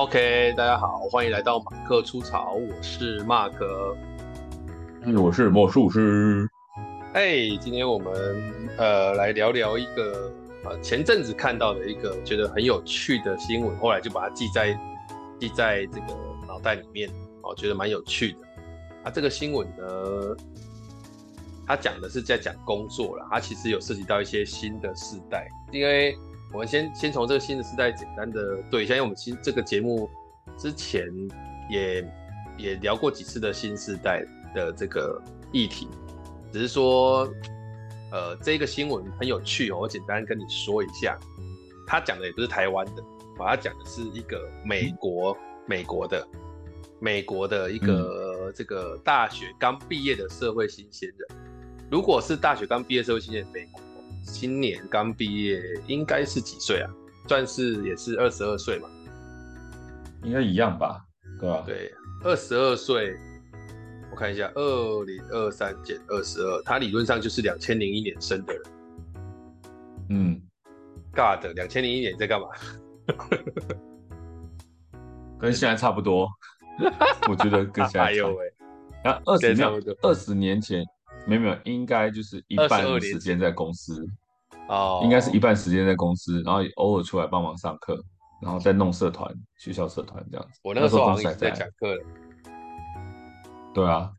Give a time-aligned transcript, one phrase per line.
[0.00, 3.94] OK，大家好，欢迎来到马克出草，我是马克，
[5.14, 6.48] 我是魔术师。
[7.12, 8.10] 哎，今天我们
[8.78, 10.32] 呃来聊聊一个
[10.64, 14.72] 呃前阵子看到的一个觉得很有趣的新闻，后来就把它记在
[15.38, 16.16] 记在这个
[16.48, 17.10] 脑袋里面，
[17.42, 18.38] 哦，觉得蛮有趣的。
[19.04, 20.34] 啊，这个新闻呢，
[21.66, 26.16] 它讲的是在讲工作了，它其实有涉及到一些新的世代，因为。
[26.52, 30.10] 我们先先从这个新的时代简单的对一下，因为我们其实这个节目
[30.58, 31.08] 之前
[31.70, 32.12] 也
[32.58, 35.88] 也聊过几次的新时代的这个议题，
[36.52, 37.32] 只是说，
[38.10, 41.16] 呃，这个新闻很有趣哦，我简单跟你说一下，
[41.86, 43.02] 他讲的也不是台湾的，
[43.38, 46.26] 他讲的是一个美国美国的
[46.98, 51.38] 美国的一个这个大学刚毕业的社会新鲜人，
[51.90, 53.80] 如果是大学刚毕业社会新鲜人，美国。
[54.32, 56.90] 今年刚毕业，应该是几岁啊？
[57.28, 58.88] 算是也是二十二岁嘛，
[60.22, 61.04] 应该一样吧？
[61.38, 61.62] 对吧？
[61.66, 61.92] 对，
[62.24, 63.14] 二十二岁，
[64.10, 68.62] 我看一下，二零二三减二十二，他理论上就是两千零一年生的人。
[70.08, 70.40] 嗯
[71.12, 72.48] ，God，两千零一年在干嘛？
[75.38, 76.28] 跟现在差不多，
[77.28, 78.02] 我觉得跟现在差不多。
[78.04, 78.52] 哎呦喂，
[79.04, 79.68] 啊，二十年，
[80.02, 80.84] 二十年前。
[81.26, 84.08] 没有没有，应该就是一半的时间在公司
[84.70, 88.00] 哦，应该是一半时间在公司，然后偶尔出来帮忙上课，
[88.40, 90.60] 然后再弄社团、学校社团这样子。
[90.62, 92.04] 我那个时候好像已经在讲课了。
[93.74, 94.12] 对啊，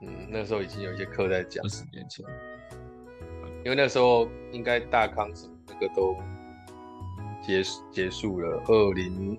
[0.00, 1.62] 嗯，那时候已经有一些课在讲。
[1.62, 2.24] 二十年前，
[3.62, 6.16] 因为那时候应该大康什么那个都
[7.42, 7.62] 结
[7.92, 9.38] 结束了，二零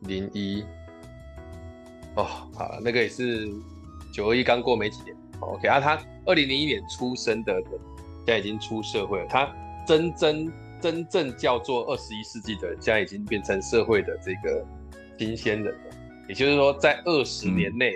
[0.00, 0.62] 零一。
[2.16, 2.24] 哦，
[2.54, 3.48] 好了，那个也是
[4.12, 5.16] 九二一刚过没几年。
[5.40, 7.64] OK 啊，他二零零一年出生的人，
[8.24, 9.26] 现在已经出社会了。
[9.28, 9.48] 他
[9.86, 14.64] 真真真正叫做二十一世纪的人，现在已经变成社会的这个
[15.18, 15.96] 新鲜人了。
[16.28, 17.92] 也就是说，在二十年内，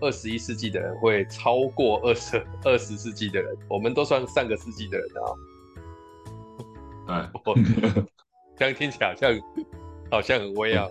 [0.00, 3.56] 二十一世纪的人会超过二十二十世纪的人。
[3.68, 5.08] 我们都算上个世纪的人
[7.08, 7.30] 啊。
[7.44, 7.54] 我
[8.58, 9.40] 这样听起来好像
[10.10, 10.86] 好像很威啊。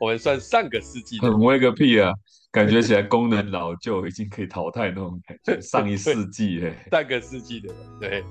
[0.00, 1.32] 我们算上个世纪的人。
[1.38, 2.12] 很威个屁啊！
[2.56, 5.60] 感觉起来功能老旧，已经可以淘汰那种感觉。
[5.60, 8.24] 上一世纪哎，上个世纪的人对。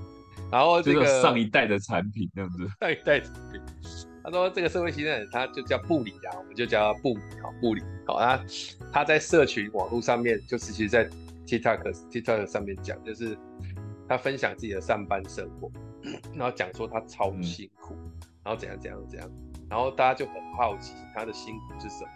[0.52, 2.58] 然后这个上一代的产品这样子。
[2.80, 3.62] 上一代产品。
[4.24, 8.20] 他说这个社会新鲜人，他就叫布里啊，我们就叫他布里好，布里好。
[8.20, 8.44] 他
[8.92, 11.08] 他在社群网络上面，就是其实在
[11.46, 13.38] TikTok TikTok 上面讲，就是
[14.10, 15.72] 他分享自己的上班生活，
[16.34, 18.12] 然后讲说他超辛苦，嗯、
[18.44, 19.30] 然后怎样怎样怎样，
[19.70, 22.10] 然后大家就很好奇他的辛苦是什么。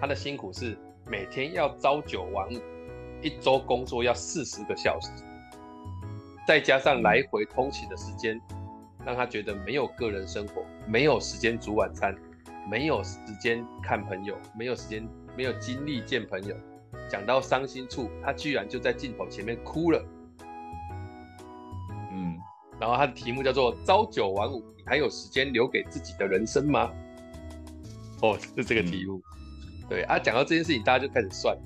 [0.00, 2.60] 他的辛苦是每天要朝九晚五，
[3.22, 5.10] 一周工作要四十个小时，
[6.46, 8.40] 再加上来回通勤的时间，
[9.06, 12.14] 让他觉得没有个人生活，没有时间煮晚餐，
[12.70, 16.54] 没有时间看朋友，没有时间，没有精力见朋友。
[17.08, 20.04] 讲到伤心处，他居然就在镜头前面哭了。
[22.10, 22.36] 嗯，
[22.80, 26.90] 然后他的题目叫做“朝九晚五，你还有时间留给自己的人生吗？”
[28.22, 29.16] 哦，是这个题目。
[29.16, 29.22] 嗯
[29.88, 31.56] 对啊，讲到这件事情，大家就开始算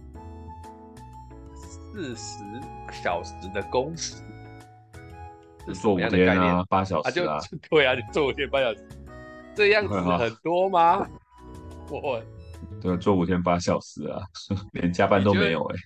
[1.54, 2.42] 四十
[3.02, 4.16] 小时的工时，
[5.66, 6.54] 是什么样的概念？
[6.54, 8.88] 啊、八小时啊，啊就 对啊，你做五天八小时，
[9.54, 11.06] 这样子很多吗？
[11.90, 12.20] 我
[12.82, 14.20] 对，做五天八小时啊，
[14.72, 15.82] 连加班都没有哎、欸。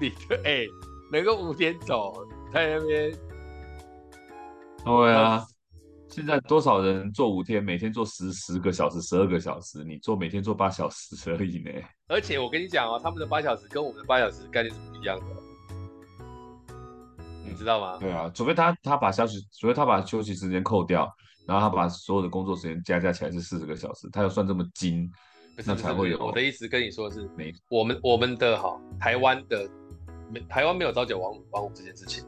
[0.00, 0.66] 你这哎、欸，
[1.12, 3.12] 能够五天走在那边？
[4.84, 5.44] 对啊。
[6.10, 11.70] 现在多少人做五天，每天做十十个小时、十二个小时，你做每天做八小时而已呢。
[12.08, 15.24] 而且我跟你讲哦，他们的八小时跟我们的八小时概念是不一样的，
[17.46, 17.96] 你知道吗？
[17.98, 21.08] 对啊，除非他他把休息，除非他把休息时间扣掉，
[21.46, 25.08] 然后他把所有的工作时间加加起来是四十个小时，他要算这么精，
[25.64, 26.18] 那才会有。
[26.18, 29.70] 我的意思跟你说是，没我们我们的哈台湾的
[30.28, 32.26] 没台湾没有朝九晚五晚五这件事情，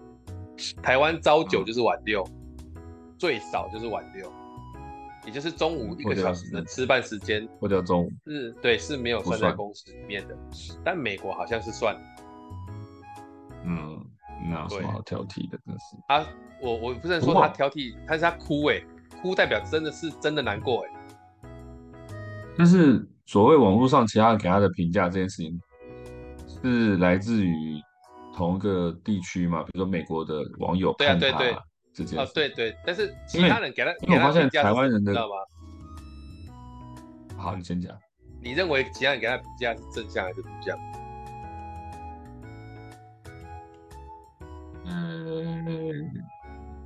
[0.81, 2.25] 台湾朝九就是晚六。
[2.29, 2.42] 嗯
[3.22, 4.28] 最少就是晚六，
[5.24, 10.36] 也就是中午一个小时的吃饭时间，或者中午是，对，是没有算在工时里面的。
[10.84, 11.96] 但美国好像是算，
[13.64, 14.04] 嗯，
[14.50, 15.56] 那有什么好挑剔的？
[15.64, 16.26] 真是啊，
[16.60, 18.86] 我我不能说他挑剔，但是他哭哎、欸，
[19.22, 21.46] 哭代表真的是真的难过哎、欸。
[22.58, 25.60] 但是所谓网络上其他人给他的评价这件事情，
[26.60, 27.80] 是来自于
[28.34, 29.62] 同一个地区嘛？
[29.62, 31.20] 比如说美国的网友看他。
[31.20, 31.58] 对啊，对对。
[32.17, 35.35] 啊，对对，但是其他人给他，因为我发现台湾人的，知道吗？
[37.37, 37.94] 好，你先讲。
[38.41, 40.79] 你认为其他人给他评价是正向还是负向？
[44.87, 46.11] 嗯，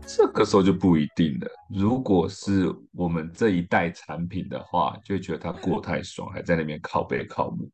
[0.06, 1.48] 这个时候就不一定了。
[1.70, 7.70] 如果是我们这一代产品的话，就会觉得它过太爽，还在那边靠背靠木。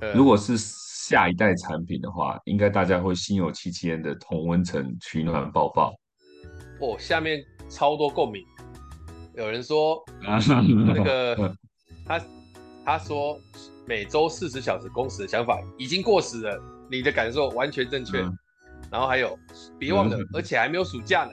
[0.14, 5.94] 如果是下一代产品的话，应该大家会心有戚戚焉的同温层取暖抱抱。
[6.80, 8.44] 哦，下面超多共鸣。
[9.34, 11.54] 有人说 那个
[12.06, 12.22] 他
[12.84, 13.38] 他说
[13.86, 18.20] 每周四十小时工时的想法已经过时了，你的感受完全正确。
[18.20, 18.38] 嗯、
[18.90, 19.38] 然后还有
[19.78, 21.32] 别忘了，嗯、而且还没有暑假呢。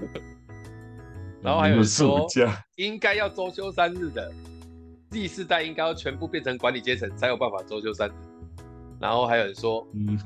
[1.42, 2.26] 然后还有人说
[2.76, 4.32] 应该要周休三日的。
[5.10, 8.12] 第四代应该要全部变成管理阶层才有办法周休三日，
[8.98, 10.18] 然后还有人说，嗯，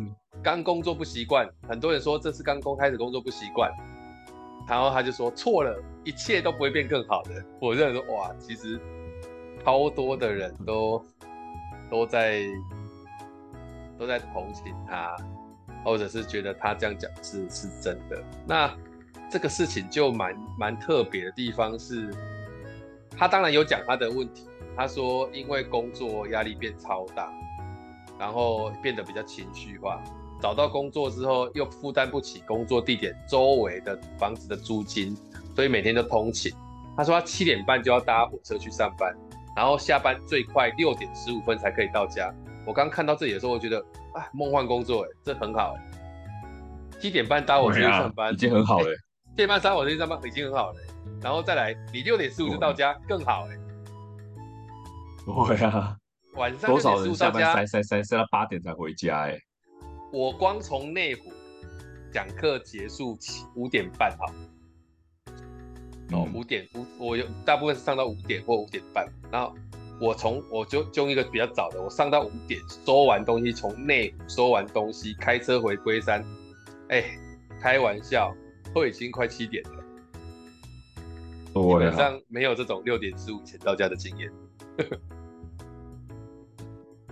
[0.43, 3.70] 刚工作不习惯，很多人说这是刚刚开始工作不习惯，
[4.69, 7.43] 然后他就说错了，一切都不会变更好的。
[7.61, 8.79] 我认为说哇，其实
[9.65, 11.05] 超多的人都
[11.91, 12.43] 都在
[13.99, 15.17] 都在同情他，
[15.85, 18.23] 或者是觉得他这样讲是是真的。
[18.47, 18.70] 那
[19.31, 22.15] 这个事情就蛮蛮特别的地方是，
[23.17, 24.47] 他当然有讲他的问题。
[24.76, 27.32] 他说：“因为工作压力变超大，
[28.17, 30.00] 然后变得比较情绪化。
[30.40, 35.17] 找到工作之后，又负担不起工作地点周围的房子的租金，
[35.55, 36.52] 所以每天都通勤。
[36.96, 39.14] 他说他七点半就要搭火车去上班，
[39.56, 42.32] 然后下班最快六点十五分才可以到家。
[42.67, 43.79] 我刚看到这里的时候，我觉得
[44.14, 46.99] 啊，梦幻工作哎，这很好哎。
[47.00, 48.87] 七点半搭火车去上班，已经很好了。
[49.31, 50.81] 七点半搭火车去上班已经很好了，
[51.23, 53.56] 然后再来你六点十五就到家，更好哎。”
[55.46, 55.96] 对啊，
[56.34, 59.38] 晚上多少人下班塞塞塞塞到八点才回家哎！
[60.10, 61.31] 我光从内湖
[62.10, 64.25] 讲课结束起五点半哈，
[66.12, 69.55] 哦五点五我有大部分是上到五点或五点半，然后
[70.00, 76.25] 我从我就就用一个比较早的，我上到五点收完东西，从内湖收完东西开车回龟山，
[76.88, 77.05] 哎，
[77.60, 78.34] 开玩笑
[78.75, 79.84] 都已经快七点了，
[81.52, 84.32] 基本上没有这种六点十五前到家的经验。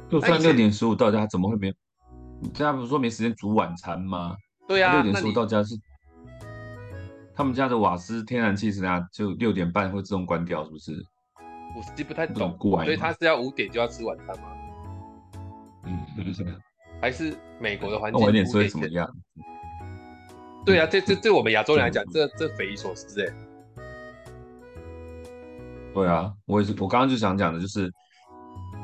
[0.08, 1.75] 就算六点十五到家，怎么会没？
[2.40, 4.36] 你家不是说没时间煮晚餐吗？
[4.68, 5.74] 对呀、啊，六点十五到家是
[7.34, 9.06] 他们家的瓦斯、天然气是怎样？
[9.12, 10.92] 就六点半会自动关掉，是不是？
[11.76, 14.44] 我实际不太懂，所以他是要五点就要吃晚餐吗？
[15.84, 15.98] 嗯，
[17.00, 18.22] 还是美国的环境？
[18.22, 19.08] 晚点吃会怎么样？
[20.64, 23.32] 对啊，这这对我们亚洲人来讲， 这这匪夷所思哎。
[25.94, 27.90] 对啊，我也是，我刚刚就想讲的就是。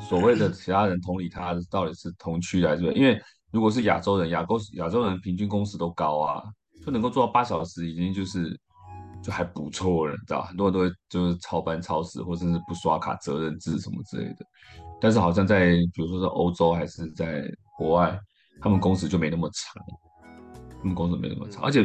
[0.00, 2.82] 所谓的其他人同理他到底是同区还是？
[2.92, 3.22] 因为
[3.52, 6.42] 如果是亚洲人，亚洲亚洲人平均工时都高啊，
[6.84, 8.58] 就能够做到八小时已经就是
[9.22, 10.42] 就还不错了，你知道？
[10.42, 14.46] 很多人都会就是超班超时，或者是不刷卡责任制什么之类的。
[15.00, 17.44] 但是好像在比如说在欧洲还是在
[17.76, 18.18] 国外，
[18.60, 19.82] 他们工时就没那么长，
[20.78, 21.62] 他们工时没那么长。
[21.62, 21.84] 而且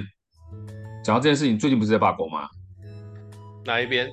[1.03, 2.47] 讲到这件事情，最近不是在罢工吗？
[3.65, 4.09] 哪一边？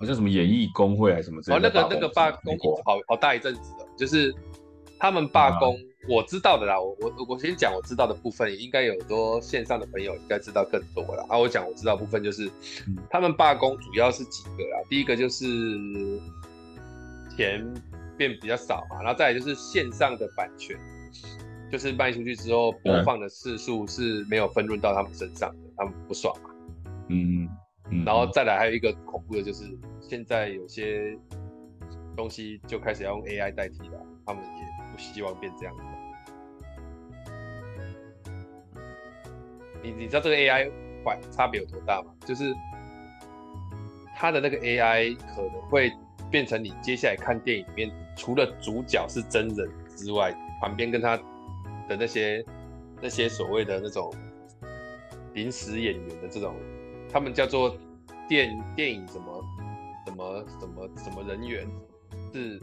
[0.00, 1.68] 好像什么演艺工会还是什么之类的？
[1.68, 4.34] 哦，那个那个罢工好好大一阵子了，就是
[5.04, 5.76] 他们罢工，
[6.08, 6.80] 我知道的啦。
[6.80, 11.26] 我我我先讲我知道的部分，应该有很多线上的朋友应该知道更多了。
[11.28, 12.50] 啊，我讲我知道的部分就是，
[13.10, 14.80] 他们罢工主要是几个啦。
[14.88, 15.44] 第一个就是
[17.36, 17.62] 钱
[18.16, 20.74] 变比较少嘛，然后再来就是线上的版权，
[21.70, 26.48] 就是卖出去之后播放的次数是没有分润到他们身上的，他们不爽嘛。
[27.10, 27.46] 嗯。
[28.06, 29.64] 然后再来还有一个恐怖的就是，
[30.00, 31.14] 现在有些
[32.16, 34.63] 东西就开始要用 AI 代替了，他们也
[34.94, 35.82] 不希望变这样子。
[39.82, 40.70] 你你知道这个 AI
[41.04, 42.10] 坏差别有多大吗？
[42.24, 42.54] 就是
[44.14, 45.92] 它的那个 AI 可能会
[46.30, 51.16] 变成你接下来看电影里面，除了主角是真人之外，旁边跟他
[51.88, 52.44] 的那些
[53.02, 54.10] 那些所谓的那种
[55.34, 56.54] 临时演员的这种。
[57.12, 57.76] 他们叫做
[58.26, 59.44] 电电影什么
[60.06, 61.64] 什么什么什么人员，
[62.32, 62.58] 是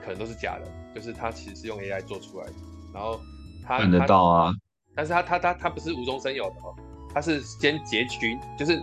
[0.00, 2.52] 可能都是假的，就是它其实是用 AI 做出来的，
[2.92, 3.20] 然后
[3.64, 4.52] 他看得到啊，
[4.94, 6.74] 但是它它它它不是无中生有的哦，
[7.14, 8.82] 它是先截取，就是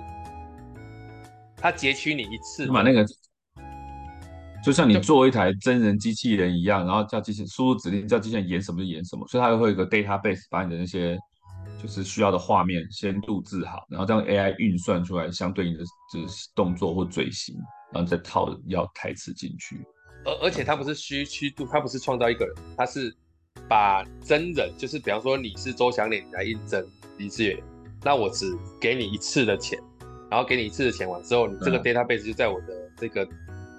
[1.57, 3.05] 它截取你一次，把那个
[4.63, 11.17] 就像你做一台真人机器人一样，然后叫机器输入指令，叫机器人演什么就演什么，所以它会有一个 database 把你的那些。
[11.81, 17.55] 就是需要的画面先录制好，然后这样 AI 运算出来相对应的就是动作或嘴型，
[17.93, 19.85] 然后再套要台词进去。
[20.27, 23.15] 而而且他不是虚虚度，他不是创造一个人，他是
[23.67, 26.85] 把真人，就是比方说你是周祥脸来应征
[27.17, 27.57] 李志远，
[28.03, 28.45] 那我只
[28.79, 29.79] 给你一次的钱，
[30.29, 33.27] 然后给你一次的钱完之后，你这个 database 就在我的这个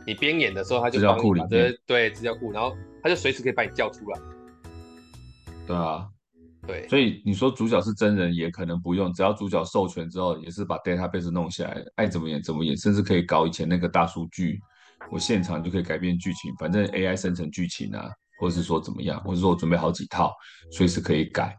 [0.06, 4.20] 你编演的时候，他就帮你把这对资料库，然后他就随时可以把你叫出来。
[5.66, 6.08] 对啊。
[6.66, 14.60] 对，所以你说主角是真人也可能不用，只要主角授权之后，也是把 database 弄下来，爱怎么演怎么演，甚至可以搞以前那个大数据，
[15.10, 18.10] 我现场就可以改变剧情，反正 AI 生成剧情啊，
[18.40, 20.34] 或者是说怎么样，或者说我准备好几套，
[20.70, 21.56] 随时可以改，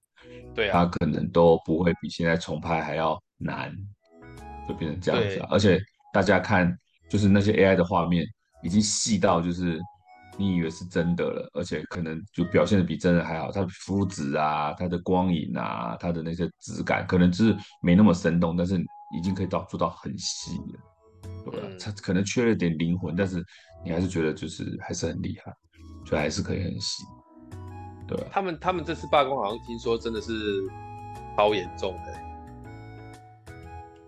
[0.56, 3.76] 对啊，它可能都不会比现在重拍还要难，
[4.68, 5.48] 就变成这样子啊。
[5.52, 5.80] 而且
[6.14, 6.78] 大家看，
[7.10, 8.26] 就是那些 AI 的画面
[8.64, 9.80] 已经细到就是。
[10.38, 20.80] 你以为是真的了，而且可能就表现的比真人还好，它的肤质啊，它的光影啊，它的那些质感，可能就是没那么生动，但是已经可以到做到很细了，
[21.44, 21.60] 对吧？
[21.64, 23.44] 嗯、它可能缺了点灵魂，但是
[23.84, 25.54] 你还是觉得就是还是很厉害，
[26.06, 27.04] 就还是可以很细，
[28.08, 28.26] 对吧？
[28.32, 30.34] 他们他们这次罢工好像听说真的是
[31.38, 32.20] 超严重的，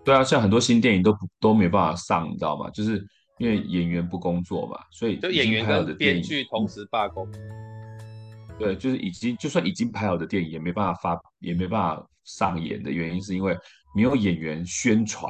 [0.04, 2.70] 对啊，像很多新电影都都没办法上，你知道吗？
[2.70, 3.06] 就是。
[3.38, 7.26] 因为演员不工作嘛，所以就演员跟编剧同时罢工。
[8.56, 13.56] 对，就是已经就算已经拍好的电影也没办法发，也没办法上演的原因是因为
[13.96, 15.28] 没有演员宣传。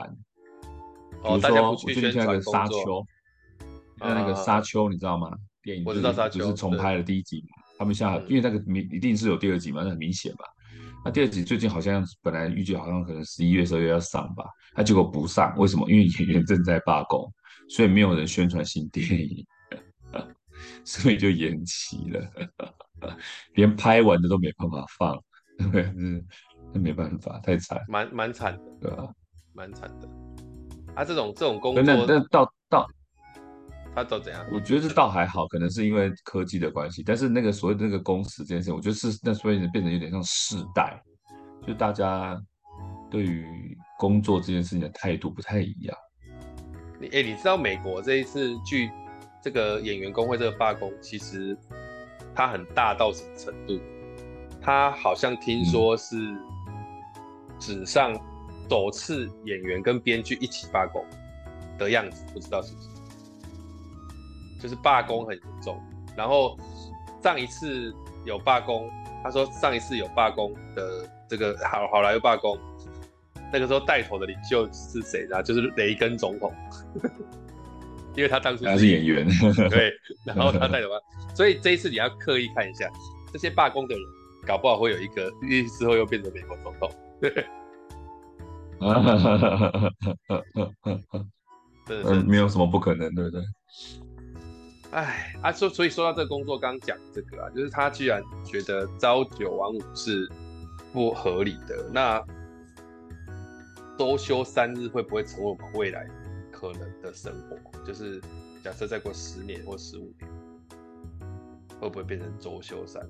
[1.25, 2.75] 哦，比如说，我最近看那个《沙丘》，
[3.99, 5.31] 那那个《沙丘》你知道吗？
[5.63, 7.63] 电影就是就是重拍了第一集嘛。
[7.79, 10.45] 他们现在因为那个明一定是有第二集嘛，那很明显嘛。
[11.05, 15.89] 那第二集最近好像本来预计好像可能十一月、十二月要上吧，他结果不上，为什么？
[15.91, 17.33] 因为演员正在罢工。
[17.69, 19.47] 所以没有人宣传新电影，
[20.85, 22.31] 所以就延期了，
[23.55, 25.19] 连拍完的都没办法放，
[25.73, 26.25] 对，是，
[26.75, 29.11] 那没办法，太惨，蛮蛮惨的，对吧？
[29.55, 30.09] 蛮惨的。
[30.95, 32.87] 啊，这种这种工作，那那到到
[33.95, 34.45] 他都怎样？
[34.53, 37.03] 我觉得这倒还好，可能是因为科技的关系。
[37.03, 41.03] 但是那个所谓的那个工时这件事，我觉得是那所以变成有点像世代，
[41.67, 42.41] 就大家
[43.11, 45.97] 对于工作这件事情的态度不太一样。
[47.01, 48.91] 你哎、欸，你知道美国这一次剧
[49.43, 51.57] 这个演员工会这个罢工，其实
[52.35, 53.81] 它很大到什么程度？
[54.65, 56.17] 他好像听说是
[57.59, 58.15] 史上
[58.73, 61.05] 首次演员跟编剧一起罢工
[61.79, 62.89] 的样子，不知道是不是？
[64.63, 65.79] 就是罢工很严重。
[66.17, 66.59] 然后
[67.23, 67.93] 上一次
[68.25, 68.89] 有罢工，
[69.23, 72.59] 他说上一次有罢工的这个好好莱坞罢工。
[73.53, 75.43] 那个时候带头的领袖是谁呢？
[75.43, 76.51] 就是雷根总统，
[78.17, 79.29] 因为他当初是，他是演员，
[79.69, 79.93] 对，
[80.25, 80.89] 然后他带头，
[81.35, 82.91] 所以这一次你要刻意看一下
[83.35, 84.03] 这些罢工的人，
[84.47, 85.31] 搞不好会有一个
[85.79, 86.91] 之后又变成美国总统，
[91.89, 93.43] 嗯，没有什么不可能，对不对？
[94.91, 100.29] 哎，啊，说所以说到这个工作，刚讲这个啊，就是他居然觉得朝九晚五是
[100.93, 102.23] 不合理的，那。
[103.99, 106.09] 周休三日会不会成为我们未来
[106.51, 107.57] 可能的生活？
[107.85, 108.21] 就是
[108.65, 110.29] 假设再过十年或十五年，
[111.79, 113.09] 会不会变成周休三日？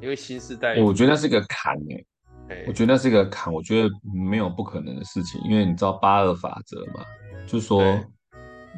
[0.00, 2.04] 因为新时代，我觉得那是一个坎诶。
[2.66, 3.90] 我觉得那是一个坎，我觉得
[4.28, 7.04] 没有不可能的事情，因为你知道八二法则嘛，
[7.46, 7.82] 就是说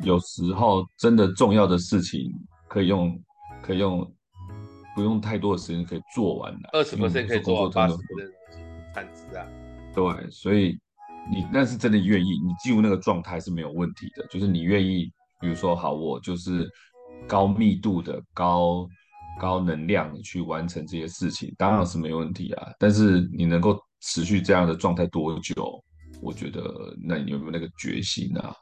[0.03, 2.31] 有时候真的重要的事情
[2.69, 3.17] 可以用，
[3.63, 4.13] 可以用
[4.95, 8.33] 不用太多的时间可以做完的，二十 percent 可以做完八十 percent
[8.95, 9.47] 产值啊。
[9.95, 10.77] 对，所以
[11.31, 14.27] 你那是真的愿意，你进入那个状态是没有问题的。
[14.29, 16.69] 就是你愿意，比如说，好，我就是
[17.29, 18.89] 高密度的、高
[19.41, 22.73] 高能量的去完成这些事情，当然是没问题啊。
[22.79, 25.83] 但是你能够持续这样的状态多久？
[26.23, 26.63] 我觉得，
[27.03, 28.55] 那你有没有那个决心啊？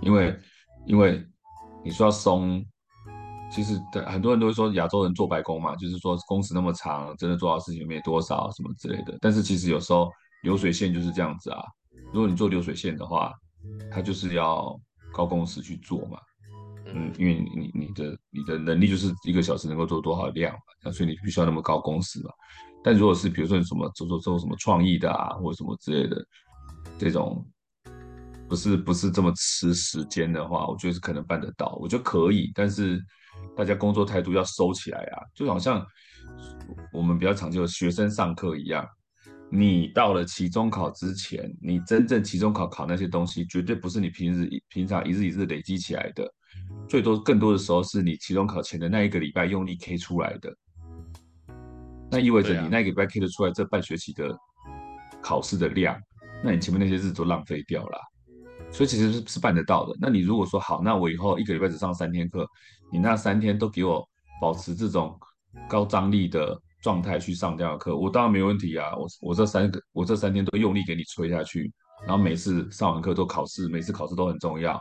[0.00, 0.38] 因为，
[0.86, 1.24] 因为
[1.84, 2.64] 你说要松，
[3.50, 9.16] 其实对很多人都会说亚洲人做白工嘛，就是说工时那么长，真的做到事情没多少什么之类的。
[9.20, 10.10] 但是其实有时候。
[10.44, 11.62] 流水线就是这样子啊，
[12.12, 13.32] 如果你做流水线的话，
[13.90, 14.78] 它就是要
[15.10, 16.18] 高工时去做嘛，
[16.92, 22.30] 嗯，因为你你的你的能力就是一个小时能够做多少量嘛，那所以你必须要那么高工时嘛。
[22.82, 26.26] 但如果是比如说你什么做做做什么创意的啊，或者什么之类的，
[26.98, 27.46] 这种
[28.48, 32.52] 不是不是这么吃时间的话，我觉得是可能办得到，我觉得可以。
[32.54, 33.02] 但是
[33.56, 35.84] 大家工作态度要收起来啊，就好像
[36.92, 38.86] 我们比较常就学生上课一样。
[39.50, 46.28] 你到了期中考之前，你真正期中考考那些东西，绝对不是你平日平常一日一日累积起来的，
[46.88, 50.54] 最多更多的时候是你期中考前的那一个礼拜用力 K 出来的。
[52.10, 54.36] 那意味着你那一个礼拜 K 得出来这半学期的
[55.22, 55.98] 考试的量，
[56.42, 57.98] 那你前面那些日子都浪费掉了。
[58.70, 59.96] 所以其实是是办得到的。
[60.00, 62.46] 那你如果说好，那我以后一个礼拜只上三天课，
[62.92, 64.06] 你那三天都给我
[64.40, 65.18] 保持这种
[65.68, 66.60] 高张力的。
[66.84, 68.94] 状态去上这样的课，我当然没问题啊！
[68.94, 71.72] 我我这三个我这三天都用力给你吹下去，
[72.06, 74.78] 然后每次上完课都考试，每次考试都很重要，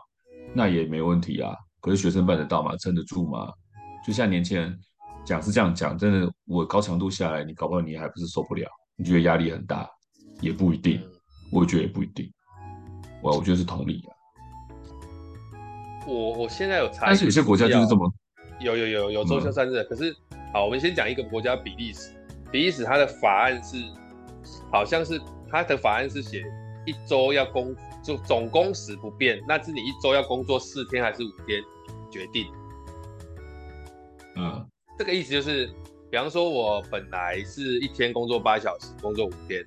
[0.53, 1.55] 那也没问题啊。
[1.81, 2.75] 可是学生办得到吗？
[2.77, 3.51] 撑得住吗？
[4.05, 4.77] 就像年轻人
[5.25, 9.89] 讲是这样讲，真的，我高强度下来，你搞不好你还不是受不了，你觉得压力很大，
[10.41, 11.01] 也不一定，
[11.51, 12.31] 我觉得也不一定，
[13.22, 14.12] 我我觉得是同理啊。
[16.05, 18.13] 我我现在有查，但是有些国家就是这么，
[18.60, 20.13] 有有有有周休三日，嗯、可是
[20.53, 22.12] 好，我们先讲一个国家，比利时，
[22.51, 23.77] 比利时它的法案是，
[24.72, 25.19] 好像是
[25.50, 26.43] 它的法案是写
[26.86, 31.63] 一周要工就总工时不变，那是你一周要工作四天还是五天
[32.12, 32.51] 决定。
[34.36, 34.67] 嗯，
[35.00, 35.67] 这个意思就是，
[36.12, 39.65] 比方说我本来是一天工作八小时，工作五天，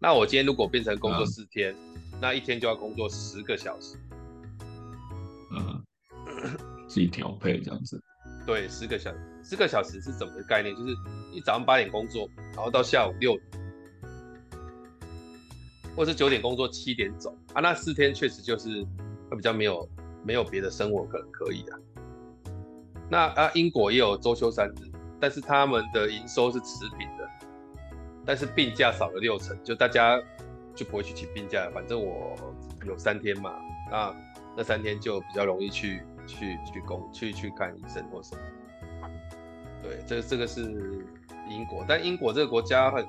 [0.00, 3.96] 那我今天如果变成工作四天，嗯、那一天就要工作十个小时。
[5.52, 5.82] 嗯，
[6.88, 8.02] 自己调配这样子。
[8.44, 10.74] 对，十个小时，十个小时是怎么个概念？
[10.74, 10.94] 就是
[11.32, 13.55] 你早上八点工作，然后到下午六点，
[15.96, 17.60] 或是九点工作，七点走啊。
[17.60, 18.84] 那四天确实就是
[19.30, 19.88] 会比较没有
[20.22, 21.78] 没有别的生活可能可以啊。
[23.08, 27.28] 那啊，英国也有周休三日，但是他们的营收是持平的，
[28.24, 30.20] 但是病假少了六成，就大家
[30.74, 32.36] 就不会去请病假，反正我
[32.84, 33.54] 有三天嘛，
[33.90, 34.14] 那
[34.56, 38.42] 那三天就比较容易去去去工去去看医生或什么。
[39.82, 40.62] 对，这这个是
[41.48, 43.06] 英国，但英国这个国家很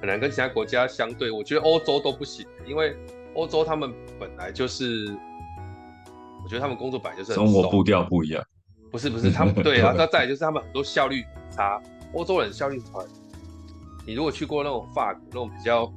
[0.00, 2.96] 很难跟其他国家相对，我觉得欧洲都不行，因为
[3.34, 5.16] 欧洲他们本来就是，
[6.42, 8.44] 我觉得他们工作本来就是很生活步调不一样。
[8.90, 11.80] 不是不是，他们 对啊，那再来就是他们很多效率很差，
[12.14, 13.06] 欧洲人效率很。
[14.06, 15.92] 你如果去过那种法国那种比较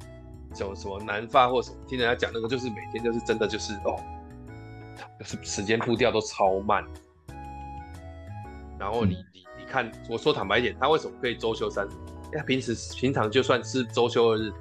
[0.54, 3.98] 什么什么南法或什么，听人家讲那个就是每天就是真的就是哦，
[5.18, 6.84] 就是时间步调都超慢。
[8.78, 11.90] 然后你你你看，我说坦白一点，他为什么可以周休三日？
[12.36, 14.52] 他平时平常就算是周休二日，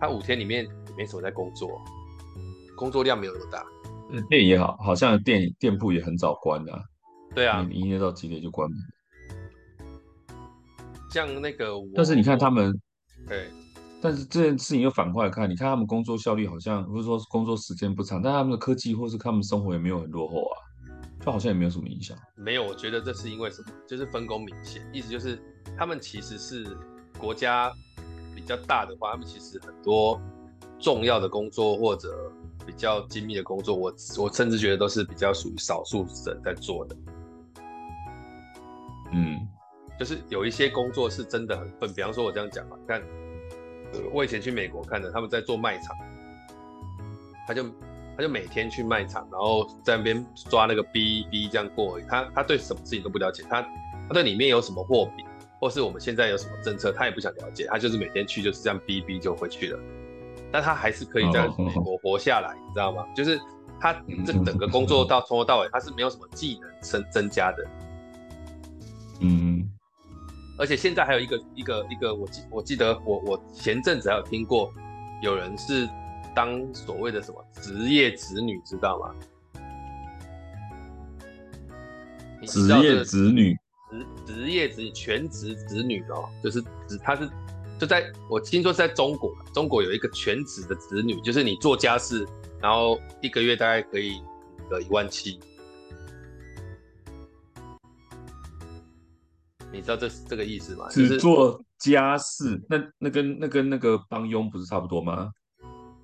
[0.00, 1.80] 他五天里面也没什么在工作，
[2.76, 3.64] 工作量没有那么大。
[4.10, 6.80] 嗯，店也好，好像店店铺也很早关的啊。
[7.34, 8.78] 对啊，你营业到几点就关门。
[11.10, 12.78] 像那个，但是你看他们，
[13.28, 13.50] 对，
[14.00, 20.56] 但是这件事情又反过来看，你看他们工作效率好像不是说工作时间不长，但他们的科技或是他们生活也没有很落后啊，
[21.24, 22.16] 就好像也没有什么影响。
[22.36, 23.68] 没有，我觉得这是因为什么？
[23.86, 25.38] 就是分工明显，意思就是
[25.76, 26.64] 他们其实是
[27.22, 27.72] 国家
[28.34, 30.20] 比较大的话，他们其实很多
[30.80, 32.32] 重要的工作或者
[32.66, 36.96] 比较精密的工作，我我甚至觉得都是比较属于少数人在做的。
[39.12, 39.38] 嗯，
[40.00, 43.00] 就是有一些工作是真的很笨，比方说我这样讲嘛，看，
[43.92, 45.96] 呃，我以前去美国看的，他们在做卖场，
[47.46, 47.62] 他就
[48.16, 53.62] 他就每天去卖场，然后在那边抓那个 B B 这样过而已，他他对什么事情都不了解，他
[54.08, 55.24] 他对里面有什么货品，
[55.62, 59.78] 或是我们现在有什么政策，他也不想了解，他就是每天去就是这样逼逼就回去了，
[60.50, 63.06] 但他还是可以在美国活下来，你知道吗？
[63.14, 63.40] 就是
[63.78, 63.92] 他
[64.26, 67.64] 这整个工作到从头到尾，他是没有什么技能增增加的。
[69.20, 69.70] 嗯，
[70.58, 74.74] 而且现在还有一个一个一个，我记我记得我我前阵子还有听过，
[75.22, 75.88] 有人是
[76.34, 79.14] 当所谓的什么职业子女，知道吗？
[82.48, 83.56] 职业子女，
[83.92, 87.28] 职职业子女，全职子女哦，就是职他是
[87.78, 92.26] 就在我听说是在中国，中国有一个全职的子女，就是你做家事，
[92.60, 94.20] 然后一个月大概可以
[94.70, 95.38] 个一万七。
[99.70, 100.86] 你知道这是这个意思吗？
[100.90, 105.30] 只做家事，那那跟那跟那个帮佣不是差不多吗？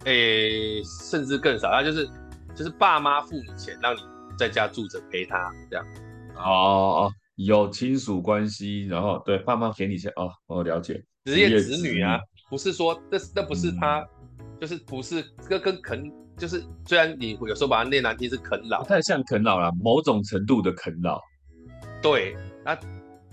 [0.04, 2.08] 诶、欸，甚至更少，那就是
[2.54, 4.00] 就是爸妈付你钱，让你
[4.38, 5.84] 在家住着陪他这样。
[6.36, 11.02] 哦哦，有亲属关系，然后对爸妈给你钱哦，我了解。
[11.24, 12.18] 职业子女啊，
[12.50, 14.06] 不是说这那不是他，
[14.40, 21.20] 嗯、就是不是跟跟啃，就是虽然你有时候把它念难听是啃老，不太像啃老啦，某种程度的啃老。
[22.02, 22.78] 对，那。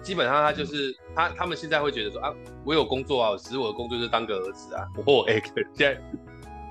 [0.04, 2.32] 基本上他就是他，他们现在会觉得说啊，
[2.64, 4.86] 我有工作啊，其实我的工作就是当个儿子啊。
[5.04, 5.42] 我 哎，
[5.74, 6.00] 现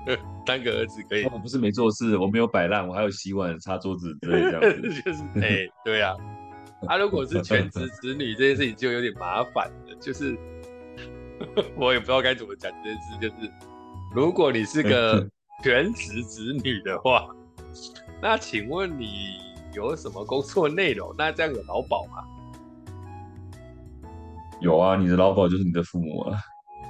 [0.07, 1.25] 在当个儿子可以。
[1.25, 4.81] 我不是没做事，我没有摆烂，我还有洗碗、擦桌子之类这样子。
[5.03, 6.15] 就是哎、欸，对啊。
[6.87, 9.95] 他、啊、如果是全职子女，这件事情就有点麻烦了。
[9.99, 10.37] 就是
[11.75, 13.17] 我也不知道该怎么讲这件事。
[13.21, 13.51] 就是
[14.13, 15.27] 如果你是个
[15.63, 17.27] 全职子女的话，
[18.21, 19.37] 那请问你
[19.73, 21.13] 有什么工作内容？
[21.17, 22.23] 那这样有劳保吗？
[24.61, 26.39] 有啊，你的劳保就是你的父母啊。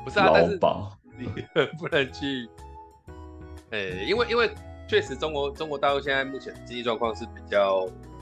[0.03, 1.25] 不是啊，劳保你
[1.79, 2.47] 不能去。
[3.71, 4.53] 哎、欸，因为因为
[4.87, 8.14] 确实中国中国大陆现在目前经济状况是比较那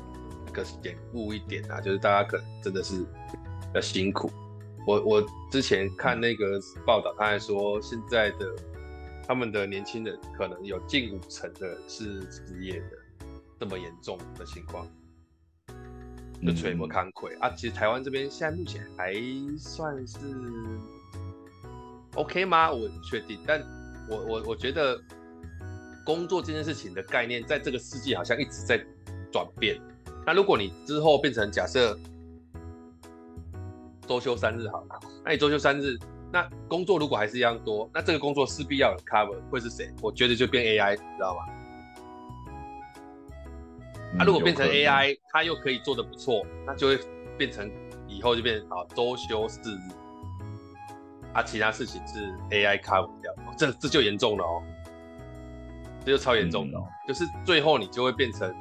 [0.53, 4.31] 个典故一点啊，就是大家可能真的是比较辛苦。
[4.85, 8.55] 我我之前看那个报道，他还说现在的
[9.27, 13.25] 他们的年轻人可能有近五成的人是失业的，
[13.59, 14.87] 这么严重的情况。
[16.45, 17.49] 就垂不看亏啊。
[17.51, 19.13] 其实台湾这边现在目前还
[19.57, 20.17] 算是
[22.15, 22.69] OK 吗？
[22.69, 23.61] 我不确定，但
[24.09, 25.01] 我我我觉得
[26.05, 28.85] 工作这件事情的概念，在这个世纪好像一直在
[29.31, 29.79] 转变。
[30.25, 31.97] 那如果你之后变成假设
[34.07, 35.97] 周休三日好了，那你周休三日，
[36.31, 39.93] 那工作如果还是一样多，那这个工作势必要有 cover，会是谁？
[40.01, 41.43] 我觉得就变 AI，你知道吗？
[44.15, 46.99] 那、嗯啊、如果变成 AI，它又可以做得不错，那就会
[47.37, 47.69] 变成
[48.07, 49.79] 以后就变成啊周休四日，
[51.33, 54.63] 啊其他事情是 AI cover 掉，哦、这这就严重了哦，
[56.05, 58.53] 这就超严重的哦，嗯、就是最后你就会变成。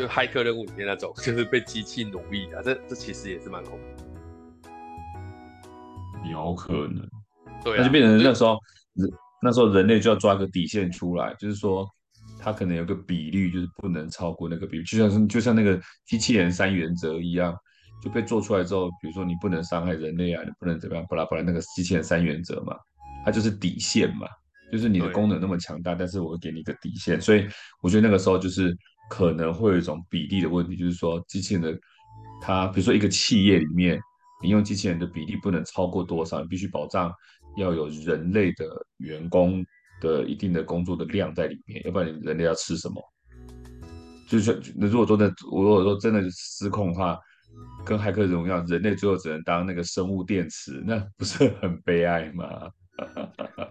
[0.00, 3.84] 就骇客任务里面那种， 就是被机器奴役啊，这这其实也是蛮恐怖。
[6.30, 7.06] 有可能，
[7.62, 8.58] 对、啊，那就变成那时候
[8.94, 9.10] 人
[9.42, 11.86] 那时候人类就要抓个底线出来，就是说
[12.38, 17.54] 它可能有个比率，就是不能超过那个比率，就像是就像那个机器人三原则一样，
[18.02, 22.74] 就被做出来之后，比如说你不能伤害人类啊，你不能怎么样，巴拉巴拉那个机器人三原则嘛，
[23.26, 24.26] 它就是底线嘛，
[24.72, 27.46] 就是你的功能那么强大，但是我会给你一个底线，所以
[27.82, 28.74] 我觉得那个时候就是。
[29.10, 31.76] 可能会有一种比例的问题，就是说机器人的
[32.40, 34.00] 它，比如说一个企业里面，
[34.40, 37.12] 你用机器人的比例不能超过多少，你必须保障
[37.56, 38.64] 要有人类的
[38.98, 39.66] 员工
[40.00, 43.02] 的一定的工作的量在里面，要不然你人类要吃什么？
[44.28, 47.18] 就是那如果说的，我如果说真的失控的话，
[47.84, 52.70] 跟骇客任务一样，人类最后只能当那个生物电池，那不是很悲哀吗？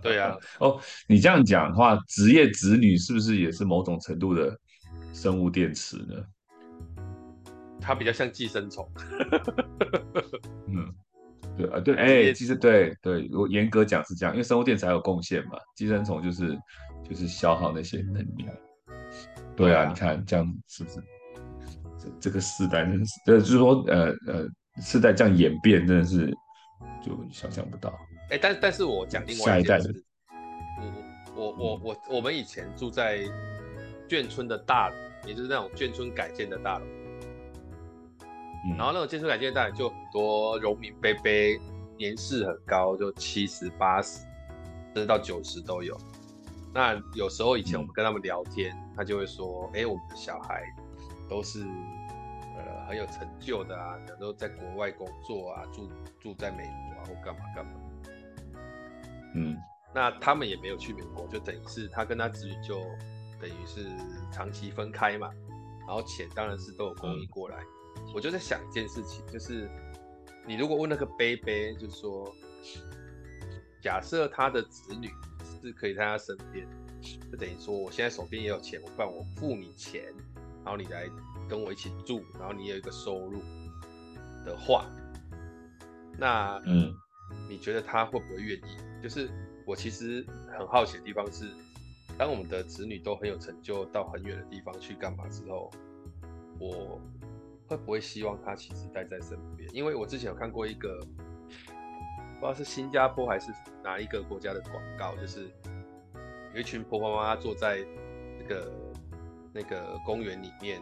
[0.01, 4.53] 对啊， 哦，你这样讲的话，职业子女是不是也是某种程度的？
[5.13, 6.15] 生物电池呢？
[7.81, 8.87] 它比较像寄生虫。
[10.67, 10.93] 嗯，
[11.57, 16.59] 对啊，对，哎、欸，其实对对，如果严格讲是这样，因为生物电池还有贡献嘛，寄生虫就是
[17.03, 18.53] 就是消耗那些能量。
[19.55, 20.99] 对啊，你看这样是不是？
[21.97, 24.47] 这这个世代真是，呃，就是说，呃呃，
[24.81, 26.27] 世代这样演变，真的是
[27.03, 27.89] 就想象不到。
[28.29, 30.03] 哎、欸，但但是我讲另外一件事，
[31.35, 33.19] 我我我我我们以前住在。
[34.09, 34.95] 眷村的大楼，
[35.27, 36.85] 也就是那种眷村改建的大楼，
[38.65, 41.31] 嗯、然后那种眷村改建的大楼就很多农民伯伯，
[41.95, 44.21] 年事很高，就七十八十，
[44.93, 45.95] 甚至到九十都有。
[46.73, 50.63] 那有时候以前我们跟他们聊天，嗯、他就会说：“哎、欸，我们的小孩
[51.29, 51.61] 都是
[52.57, 55.87] 呃很有成就的啊，都在国外工作啊，住
[56.19, 57.71] 住在美国啊，或干嘛干嘛。”
[59.35, 59.55] 嗯，
[59.93, 62.81] 那他们也没有去美国，就等于是他跟他子女就。
[63.39, 63.87] 等于是
[64.31, 65.29] 长期分开嘛，
[65.87, 67.63] 然后钱当然是都有供应过来。
[67.97, 69.69] 嗯、我就在想一件事情，就是
[70.45, 72.35] 你如果问那个杯杯，就是说，
[73.81, 75.09] 假设他的子女
[75.61, 76.67] 是可以在他身边，
[77.31, 80.03] 就等于说我现在手边也有钱，我不然我付你钱，
[80.63, 81.09] 然后你来
[81.47, 83.41] 跟我一起住，然后你有一个收入
[84.45, 84.85] 的话，
[86.17, 86.93] 那嗯，
[87.47, 88.77] 你觉得他会不会愿意？
[89.01, 89.29] 就是
[89.65, 90.25] 我其实
[90.57, 91.49] 很好奇的地方是。
[92.19, 95.71] 当我们的子女都很有成就，到很远的地方去干嘛之后，
[96.59, 96.99] 我
[97.65, 99.69] 会不会希望他其实待在身边？
[99.73, 105.49] 因为我之前有看过一个，不知道是新加坡还是哪一个国家的广告，就是
[106.53, 107.85] 有一群婆婆妈妈坐在
[108.37, 108.73] 那个
[109.53, 110.81] 那个公园里面，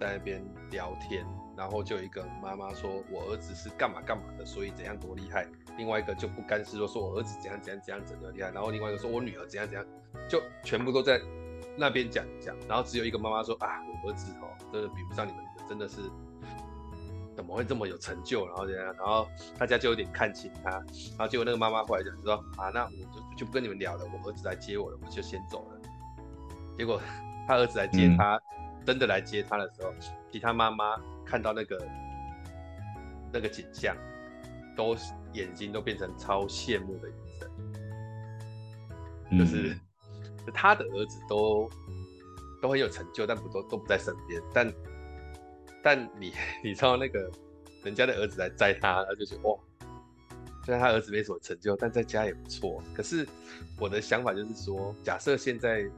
[0.00, 1.26] 在那边聊天。
[1.54, 9.86] 然后就有一个妈妈说：“我儿子是干嘛干嘛的，所以怎样多厉害。”另外一个就不甘示弱说：“我儿子怎样怎样怎样怎样厉害。”然后另外一个说：“我女儿怎样怎样。”
[10.28, 11.20] 就全部都在
[11.76, 12.56] 那边讲讲。
[12.68, 15.96] 然后只有一个妈妈说：“啊，我儿子哦，真的比不上你们，真的是
[17.34, 19.26] 怎么会这么有成就？”然后这样，然后
[19.58, 20.70] 大家就有点看轻他。
[20.70, 25.80] 然后结果那个妈妈后来就说：“啊，那我就就不跟你们聊了，我儿子来接我了，我就先走了。”
[26.78, 27.00] 结果
[27.46, 28.40] 他儿子来接他，
[28.84, 29.92] 真的来接他的时候，
[30.30, 30.96] 其他妈妈。
[31.24, 31.80] 看到那个
[33.32, 33.96] 那个景象，
[34.76, 37.50] 都是眼睛都变成超羡慕的眼神，
[39.30, 39.76] 嗯、就是
[40.52, 41.70] 他的儿子都
[42.60, 44.42] 都很有成就，但不都都不在身边。
[44.52, 44.72] 但
[45.82, 47.30] 但你 你知道那个
[47.84, 49.56] 人家的儿子来摘他，他就觉得哇，
[50.64, 52.82] 虽然他儿子没什么成就，但在家也不错。
[52.94, 53.26] 可是
[53.78, 55.88] 我的想法就是说，假设现在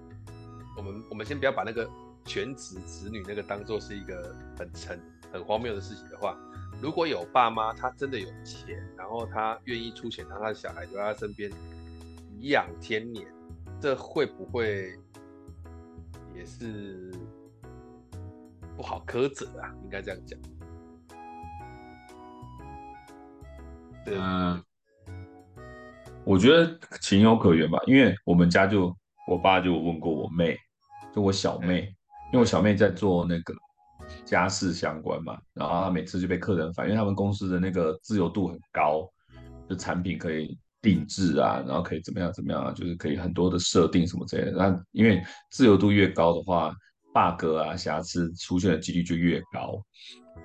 [0.76, 1.88] 我们我们先不要把那个
[2.24, 4.98] 全职子女那个当做是一个很成。
[5.32, 6.38] 很荒谬的事情的话，
[6.84, 11.50] 如果有爸妈他真的有钱，然后他愿意出钱让他的小孩留在他身边
[12.38, 13.26] 颐养天年，
[13.80, 14.94] 这会不会
[16.36, 17.10] 也是
[18.76, 19.74] 不好苛责啊？
[19.82, 20.38] 应该这样讲。
[24.04, 24.64] 嗯、呃，
[26.22, 28.94] 我觉得情有可原吧，因为我们家就
[29.26, 30.54] 我爸就问过我妹，
[31.14, 31.80] 就我小妹，
[32.30, 33.54] 因为我小妹在做那个。
[34.24, 39.08] 家事相关嘛，然后他每次就被客人反，因为他们公司的那个自由度很高，
[39.68, 44.52] 就产品可以定制啊，然后可以怎么样怎么样啊，就是可以很多的设定什么之类的。
[44.52, 46.74] 那因为自由度越高的话
[47.12, 49.80] ，bug 啊瑕疵出现的几率就越高。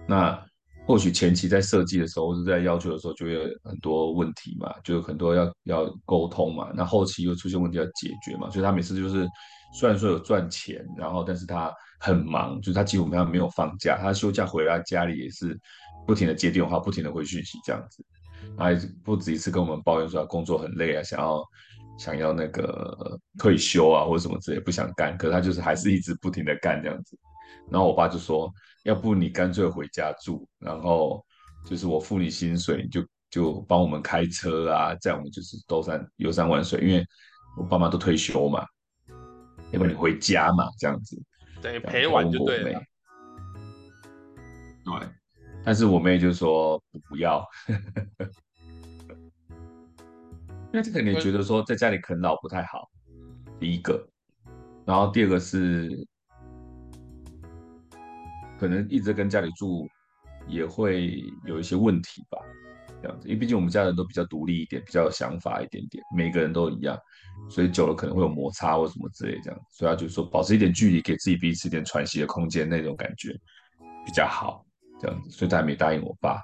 [0.07, 0.41] 那
[0.87, 6.71] 或许前期在设计的时候或者在要求的时候就会有很多问题嘛，就有很多要要沟通嘛。
[6.73, 9.27] 那后期又出现问题要解决嘛，所以他每次就是
[9.73, 15.59] 虽然说有赚钱，然后但是他很忙，就是他基本上没有放假，他休假回来家里也是
[16.07, 18.03] 不停的接电话，不停的回讯息这样子，
[18.57, 21.43] 他还不止一次跟我们抱怨说他工作很累啊，想要
[21.97, 27.17] 想要那个退休啊或者什么之类不想干，可是他就是还是一直不停的干这样子。
[27.69, 28.51] 然后我爸就说。
[28.83, 31.23] 要不你干脆回家住，然后
[31.65, 36.79] 就是我付你薪水，你就就帮我们开车啊，这样我们就是游山游山玩水。
[36.79, 37.05] 因为
[37.57, 38.65] 我爸妈都退休嘛，
[39.71, 41.21] 要不你回家嘛，这样子
[41.61, 42.81] 等于陪玩就对了。
[44.83, 45.07] 对，
[45.63, 47.47] 但是我妹就说不不要，
[50.71, 52.89] 因为这个你觉得说在家里啃老不太好，
[53.59, 54.07] 第一个，
[54.85, 56.07] 然后第二个是。
[58.59, 59.87] 可能一直跟家里住，
[60.45, 62.37] 也会有一些问题吧，
[63.01, 66.97] 这样子，因为毕竟我们家人都比较独立一点，比较有想法一点点，每个人都一样，
[67.49, 73.31] 所以久了可能会有摩擦或什么之类这样，所以他就说保持一点距离，给自己彼此一点喘息的空间，那种感觉
[74.05, 74.65] 比较好，
[74.99, 76.41] 这样子，所以他还没答应我爸。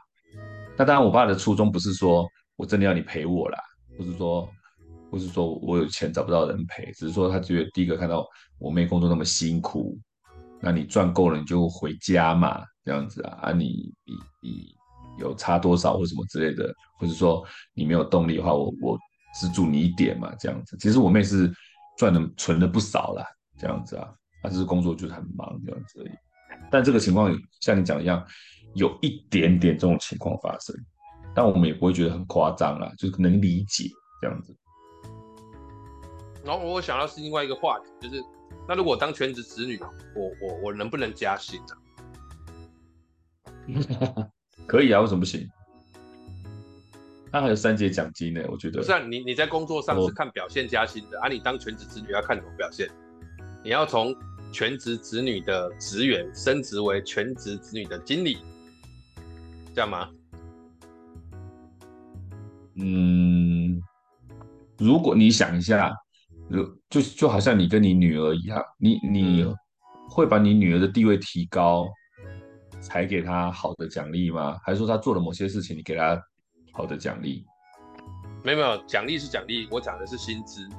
[0.78, 3.58] 那当然，我爸的初衷不是说我真的要你陪我啦，
[3.98, 4.50] 不是说，
[5.10, 8.26] 不是说我有钱找不到人陪，只是说他觉得第一个看到
[8.60, 9.98] 我妹工作那么辛苦。
[10.62, 13.38] 那你赚够了你就回家嘛，这样子啊？
[13.41, 14.76] 啊，你你你
[15.17, 18.99] 有差多少或什么之类的，或者说你没有动力的话，我我
[19.39, 20.78] 资助你一点嘛，这样子。
[20.78, 21.54] 其实我妹是
[21.97, 23.25] 赚的存了不少啦，
[23.58, 24.13] 这样子啊。
[24.41, 26.12] 她只是工作就是很忙这样子而已。
[26.71, 28.25] 但这个情况像你讲一样，
[28.73, 30.75] 有一点点这种情况发生，
[31.34, 33.89] 但我们也不会觉得很夸张啦，就是能理解
[34.21, 34.56] 这样子。
[36.43, 38.23] 然后我想到是另外一个话题，就是。
[38.67, 41.75] 那如果当全职子女，我我我能不能加薪呢、
[44.17, 44.30] 啊？
[44.67, 45.47] 可以啊，为什么不行？
[47.32, 48.80] 他还有三节奖金呢，我觉得。
[48.80, 52.89] 不是啊，你你在工作上是看表现加薪的，啊，你当全职子女要看什么表现？
[53.63, 54.15] 你要从
[54.51, 58.38] 全职子女的职员升职为全职子女的经理，
[59.73, 60.10] 这样吗？
[62.75, 63.82] 嗯，
[64.78, 65.93] 如果你想一下。
[66.47, 69.43] 如就就好像你跟你女儿一样，你你
[70.08, 71.88] 会把你女儿的地位提高，
[72.86, 74.60] 才给他好的奖励吗？
[74.63, 76.21] 还是说他做了某些事情，你给他
[76.71, 77.43] 好的奖励？
[78.43, 80.69] 没有没有，奖励是奖励，我讲的是薪资。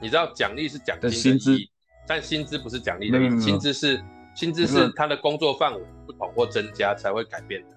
[0.00, 1.68] 你知道奖励是奖金
[2.06, 4.00] 但薪资不是奖励的意思，薪资是
[4.36, 7.76] 薪资是他的工作范围不同或增加才会改变的。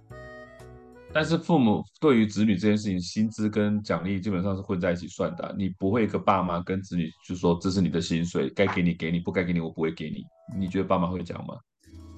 [1.11, 5.53] 但是父母对于子女这件事情，薪资跟奖励基本上是混在一起算的啊。
[5.57, 10.23] 你不会一个爸妈跟子女就说，这是你的薪水，该给你给你，不该给你我不会给你。
[10.55, 11.55] 你觉得爸妈会讲吗？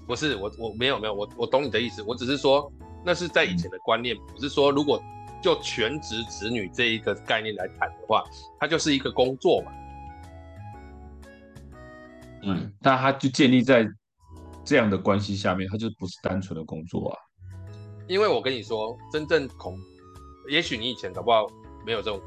[0.07, 2.03] 不是，我我没有没有，我我懂你的意思。
[2.03, 2.71] 我只是说
[3.05, 5.01] 那是在以前的观念，不是说如果
[5.41, 8.23] 就全职子女这一个概念来谈的话，
[8.59, 9.71] 它就是一个工作嘛。
[12.43, 13.87] 嗯，那他就建立在
[14.65, 17.17] 这样的关系下面，他就不是单纯的工作啊。
[18.07, 19.79] 因为我跟你说，真正恐，
[20.49, 21.47] 也许你以前搞不好
[21.85, 22.21] 没有这种，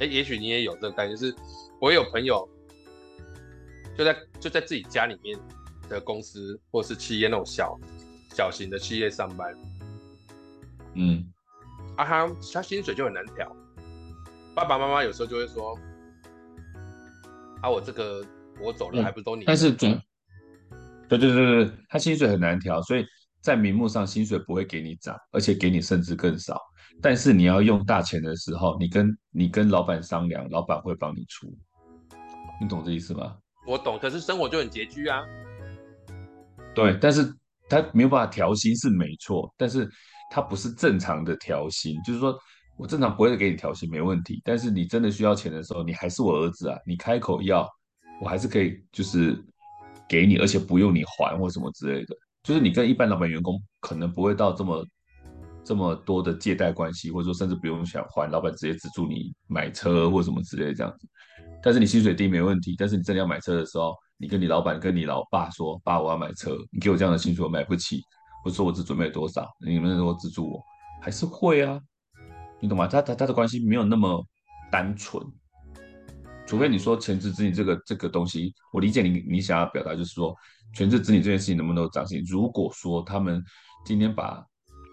[0.00, 1.36] 哎，也许你也有这个概念，就是
[1.80, 2.48] 我有朋友
[3.94, 5.38] 就在就在自己家里面
[5.88, 7.78] 的公司或是企业那种小
[8.34, 9.54] 小型的企业上班，
[10.94, 11.24] 嗯，
[11.96, 13.50] 啊他他薪水就很难调，
[14.54, 15.78] 爸爸妈妈有时候就会说，
[17.62, 18.24] 啊我这个
[18.60, 19.90] 我走了还不都你，但是总，
[21.08, 23.04] 对对对对，他薪水很难调，所以。
[23.40, 26.60] 在名目上，薪水不会给你涨，而且给你甚至更少。
[27.00, 31.46] 但是你要用大钱的时候，你跟你跟老板商量，老板会帮你出。
[32.60, 33.36] 你懂这意思吗？
[33.64, 35.24] 我懂，可是生活就很拮据啊。
[36.82, 37.34] 对，但是
[37.68, 39.88] 他没有办法调薪是没错，但是
[40.30, 42.38] 他不是正常的调薪，就是说
[42.76, 44.40] 我正常不会给你调薪，没问题。
[44.44, 47.68] 但是你真的需要钱的时候，你还是我儿子啊，你开口要，
[48.20, 49.36] 我还是可以就是
[50.08, 52.14] 给你，而且不用你还或什么之类的。
[52.44, 54.86] 就是你跟一般老板员工可能不会到这么
[55.64, 61.08] 这么多的借贷关系，或者说甚至不用想还，老板直接资助你买车或什么之类这样子。
[61.62, 68.02] 但是你薪水低没问题，但是你真的要买车的时候，你跟你老板跟你老爸说：“爸，我要买车，你给我这样的薪水我买不起。”
[68.44, 70.62] 我说我只准备多少，你们能够资助我，
[71.02, 71.78] 还是会啊？
[72.60, 72.86] 你懂吗？
[72.86, 74.24] 他他他的关系没有那么
[74.70, 75.22] 单纯，
[76.46, 80.34] 除非你说全职子女这个这个东西，我理解你你想要表达就是说
[80.72, 82.24] 全职子女这件事情能不能涨薪？
[82.26, 83.42] 如果说他们
[83.84, 84.42] 今天把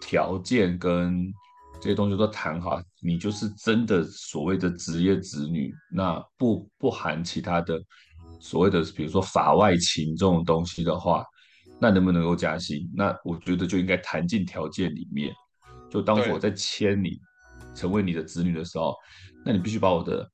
[0.00, 1.32] 条件跟
[1.80, 7.80] 这些东西都谈好，你就是真的所谓的职业子女，那不不含其他的
[8.38, 11.24] 所谓的比如说法外情这种东西的话，
[11.80, 12.88] 那能不能够加薪？
[12.94, 15.32] 那我觉得就应该谈进条件里面。
[15.90, 17.18] 就当时我在签你
[17.74, 18.94] 成为你的子女的时候，
[19.44, 20.28] 那你必须把我的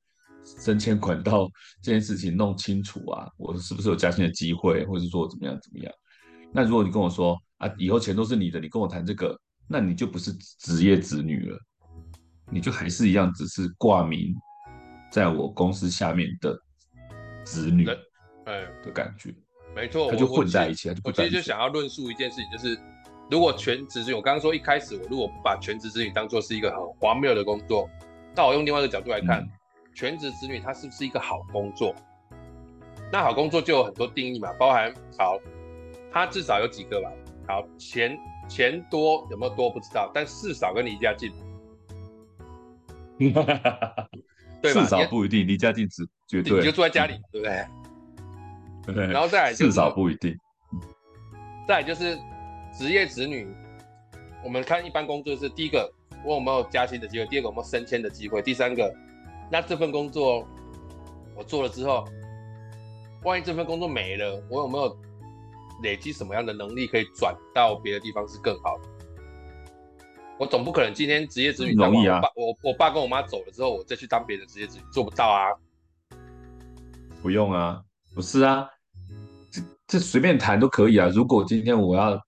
[0.45, 1.49] 升迁管道
[1.83, 5.93] 这件事情弄清楚啊，我是不是有加薪的机会，或者是说怎么样怎么样？
[6.53, 9.39] 那如果你跟我说啊，以后钱都是你的，你跟我谈这个。
[9.69, 11.59] 那你就不是职业子女了，
[12.51, 14.35] 你就还是一样，只是挂名
[15.11, 16.55] 在我公司下面的
[17.45, 17.89] 子女，
[18.45, 19.35] 哎的感觉，
[19.75, 20.89] 没错，他就混在一起。
[21.05, 22.79] 我其实就想要论述一件事情，就是
[23.31, 27.89] 如果全职子女，我刚刚说一开始，我如果把全职子女当做是一个很荒谬的工作，
[28.35, 29.51] 那我用另外一个角度来看，嗯、
[29.95, 31.95] 全职子女他是不是一个好工作？
[33.11, 35.39] 那好工作就有很多定义嘛，包含好，
[36.13, 37.11] 他至少有几个吧，
[37.47, 38.19] 好钱。
[38.49, 41.33] 钱多有没有多不知道，但事少跟离家近，
[44.63, 44.83] 对吧？
[44.83, 46.59] 事少不一定，离家近只绝对。
[46.61, 48.95] 你就住在家里，对不对？
[48.95, 49.07] 对。
[49.13, 50.35] 然后再来，至少不一定。
[51.69, 52.17] 再来就是
[52.79, 53.47] 职业子女，
[54.45, 55.93] 我们看一般工作是第一个，
[56.25, 58.95] 我有没有加薪的机会；第二个，有没有升迁的机会；第三个，
[59.51, 60.47] 那这份工作
[61.37, 62.05] 我做了之后，
[63.25, 64.97] 万一这份工作没了，我有没有？
[65.83, 68.89] 累积什么样的能力可以转到别的地方是更好的？
[70.39, 75.47] 我总不可能今天职业子女容易啊我我爸跟我妈走了之后，我再去当别的职业子女，做不到啊。
[77.23, 77.81] 不用啊，
[78.15, 78.67] 不是啊，
[79.51, 81.09] 这这随便谈都可以啊。
[81.09, 82.21] 如果今天我要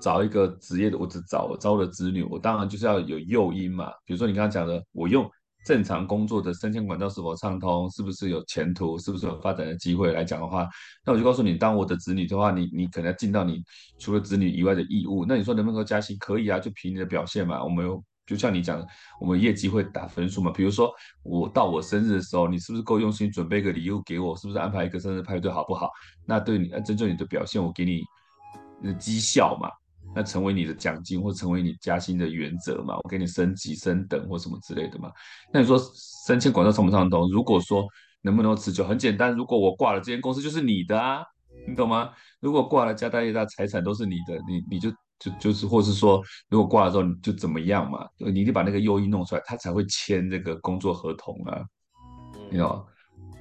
[0.00, 3.90] 找一个职业的，我只找我招我的子女，我当然就是要有诱因嘛。
[4.04, 5.30] 比如说你刚刚讲的，我用。
[5.64, 10.68] 正常工作的升迁管道是否畅通，是不是有前途，是不是有发展的机会来讲的话，
[11.04, 13.62] 那我就告诉你，当我的子女的话，你你可能要尽到你
[13.98, 15.24] 除了子女以外的义务。
[15.26, 16.16] 那你说能不能够加薪？
[16.18, 17.64] 可以啊，就凭你的表现嘛。
[17.64, 17.86] 我们
[18.26, 18.86] 就像你讲，
[19.20, 20.50] 我们业绩会打分数嘛。
[20.50, 24.36] 比如说我到我生日的时候，你是不是够用心准备个礼物给我？
[24.36, 25.90] 是不是安排一个生日派对，好不好？
[26.26, 28.02] 那对你，针对你的表现，我给你
[28.82, 29.70] 的绩效嘛。
[30.14, 32.96] 那成为你的奖金或成为你加薪的原则嘛？
[33.02, 35.10] 我给你升级升等或什么之类的嘛？
[35.52, 35.78] 那你说
[36.26, 37.28] 升迁管道畅不畅通？
[37.30, 37.86] 如果说
[38.22, 38.84] 能不能持久？
[38.84, 41.22] 很简单，如果我挂了，这间公司就是你的啊，
[41.68, 42.10] 你懂吗？
[42.40, 48.06] 如果挂了，家大业大，财产都是你的，你你就就就是，或是说，如果挂了之后你就怎么样嘛？
[48.18, 51.62] 你一定把那个诱因弄出来，他才会签这个工作合同啊，
[52.50, 52.84] 你知道吗？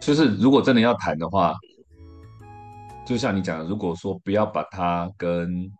[0.01, 1.55] 就是如果真的要谈的话，
[3.05, 5.71] 就像你讲的，如果说不要把它跟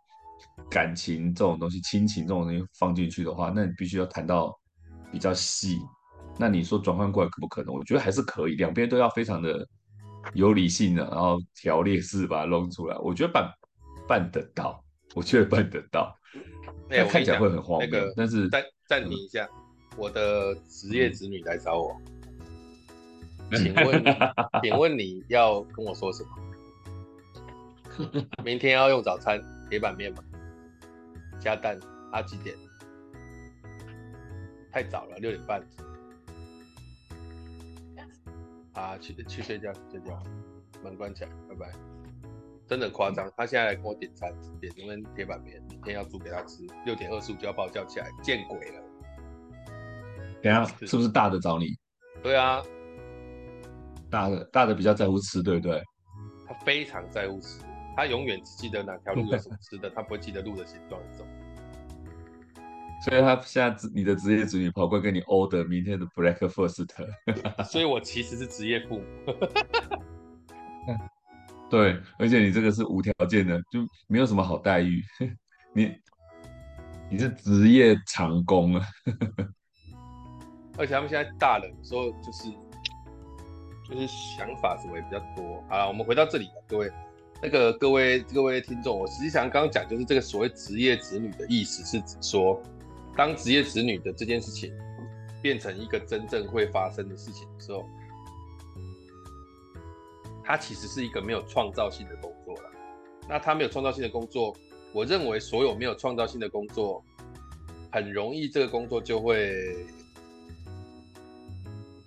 [0.70, 4.58] 感情这种东西，亲情这种东西放进去的话，那你必须要谈到
[5.12, 5.78] 比较细。
[6.36, 7.72] 那你说转换过来可不可能？
[7.72, 9.64] 我觉得还是可以，两边都要非常的
[10.32, 12.96] 有理性的，然后条列式把它弄出来。
[12.98, 13.52] 我觉得办
[14.08, 14.82] 办得到，
[15.14, 16.12] 我觉得办得到。
[16.88, 21.96] 那、欸、看起来会很荒谬，那个、但是暂暂停一下，嗯、我的职业子女来找我，
[23.50, 24.04] 嗯、 请问
[24.62, 26.30] 请问你要跟我说什么？
[28.44, 30.18] 明天要用早餐铁板面吗？
[31.44, 31.78] 加蛋
[32.10, 32.22] 啊？
[32.22, 32.56] 几点？
[34.72, 35.62] 太早了，六点半。
[38.72, 40.20] 啊，去去睡觉，睡觉，
[40.82, 41.72] 门关起来，拜拜。
[42.66, 46.66] 真的夸张，他现在来跟我点餐，点一份铁板面，明天要煮给他吃。
[46.86, 48.82] 六点二十五就要把我叫起来，见鬼了！
[50.42, 51.66] 等下是不是大的找你？
[52.22, 52.62] 对啊，
[54.10, 55.82] 大的大的比较在乎吃，对不对？
[56.48, 57.60] 他非常在乎吃。
[57.96, 61.28] 他永远只记得哪条路有什么吃的， 他不会记得路的形状是什么。
[63.04, 66.86] 所以他现在你的职业子女跑过来跟你 order 明天的 breakfast。
[67.64, 69.04] 所以我其实是职业父母。
[71.68, 75.02] 对，而且你这个是无条件的，就没有什么好待遇。
[75.74, 75.94] 你
[77.10, 78.86] 你是职业长工啊。
[80.78, 82.50] 而且他们现在大了，有时候就是
[83.88, 85.62] 就是想法什么也比较多。
[85.68, 86.90] 好了，我们回到这里，各位。
[87.44, 92.58] 那个各位各位听众，我实际上刚刚讲就是这个所谓职业子女的意思，是指说，
[93.14, 94.72] 当职业子女的这件事情
[95.42, 97.84] 变成一个真正会发生的事情的时候，
[100.42, 102.70] 它其实是一个没有创造性的工作了。
[103.28, 104.56] 那他没有创造性的工作，
[104.94, 107.04] 我认为所有没有创造性的工作，
[107.92, 109.84] 很容易这个工作就会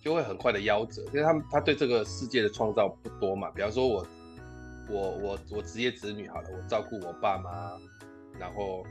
[0.01, 3.51] 就会很快的夭折，因为他们他对这个世界的创造不多嘛。
[3.51, 4.03] 比方说我。
[4.89, 7.77] 我我我职业子女好了，我照顾我爸妈，
[8.39, 8.85] 然后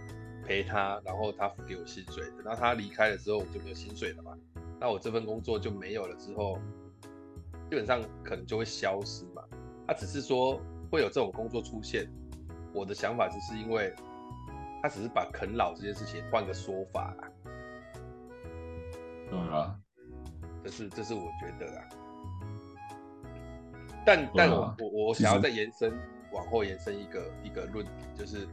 [0.44, 4.36] 陪他，然后他付给我薪水，等到他离开了之后，我就没有薪水了嘛。
[4.78, 6.58] 那我这份工作就没有了之后，
[7.70, 9.42] 基本上可能就会消失嘛。
[9.86, 12.06] 他只是说会有这种工作出现，
[12.74, 13.94] 我的想法只是因为
[14.82, 17.28] 他只是把啃老这件事情换个说法啦。
[19.30, 19.74] 对啊，
[20.62, 21.88] 这是这是我觉得啊。
[24.06, 25.92] 但但我我我想要再延伸
[26.32, 28.48] 往后延伸一个一个论点，就是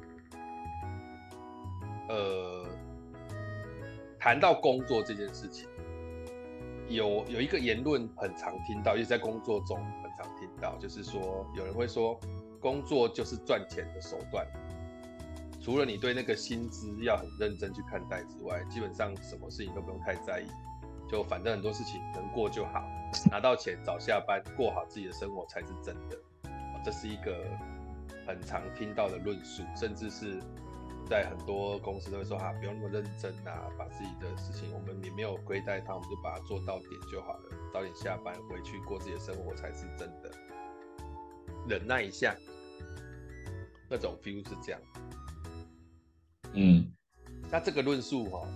[2.09, 2.65] 呃。
[4.19, 5.67] 谈到工作这件事情，
[6.87, 12.17] 有有一个言论很常听到，也在工作中很常听到，就是说有人会说，
[12.61, 14.47] 工作就是赚钱的手段，
[15.59, 20.47] 除了你对那个薪资要很认真去看待之外，基本上什么事情都不用太在意，
[21.13, 22.83] 就反正很多事情能过就好，
[23.29, 26.17] 拿到钱早下班，过好自己的生活才是真的。
[26.83, 27.45] 这是一个
[28.25, 30.41] 很常听到的论述，甚至是。
[31.05, 40.31] 在很多公司都会说啊，不用那么认真啊，把自己的事情，我们也没有亏待他，我们就把它做到点就好了，早点下班回去过自己的生活才是真的。
[41.67, 42.33] 忍耐一下，
[43.89, 44.81] 那种 feel 是这样。
[46.53, 46.89] 嗯，
[47.51, 48.47] 那这个论述哈，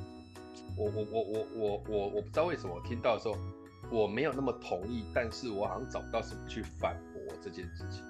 [0.77, 3.35] 我我我我我我我不知道为什么我听到的时候
[3.91, 8.03] 我没有那么同意，但是我好像找不到什么去反驳这件事情。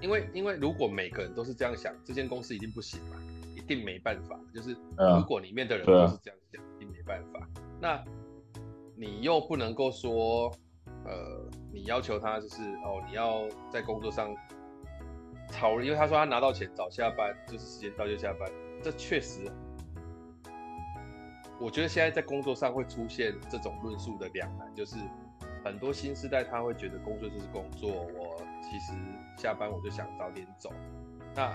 [0.00, 3.16] 因为，因为如果每个人都是这样想，这间公司一定不行嘛，
[3.54, 4.36] 一定没办法。
[4.52, 7.48] 就是如果里面的人都是这样想，一定没办法。
[7.80, 8.04] 那
[8.96, 10.52] 你又不能够说，
[11.04, 14.34] 呃，你要求他就是哦，你要在工作上
[15.48, 18.50] 超，因为他说他拿到钱早下班，就是时间到就下班，
[18.82, 19.48] 这确实，
[21.62, 24.96] 我觉得现在在工作上会出现这种论述的两难，就是
[25.64, 28.42] 很多新时代他会觉得工作就是工作，我。
[28.62, 28.92] 其实
[29.36, 30.72] 下班我就想早点走，
[31.34, 31.54] 那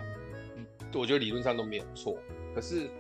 [0.94, 2.16] 我觉得理论上都没有错。
[2.54, 2.92] 可是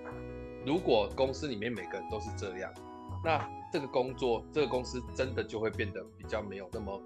[0.65, 2.73] 如果公司里面每个人都是这样，
[3.23, 7.01] 那这个工作这个公司真的就会变得比较没有那么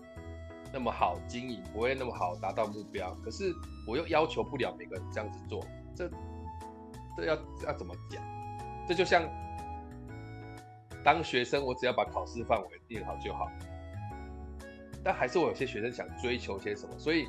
[0.72, 3.14] 那么好经营，不会那么好达到目标。
[3.26, 3.52] 可是
[3.86, 5.60] 我又要求不了每个人这样子做，
[5.94, 6.10] 这
[7.18, 7.36] 这要
[7.66, 8.24] 要怎么讲？
[8.88, 9.24] 这就像
[11.04, 13.50] 当学生，我只要把考试范围定好就好。
[15.04, 17.28] 但还是我有些学生想追求些什么，所以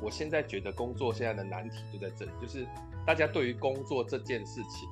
[0.00, 2.66] 我现在觉得工作现在的难题就在这里，就是
[3.06, 4.88] 大家对于工作这件事情，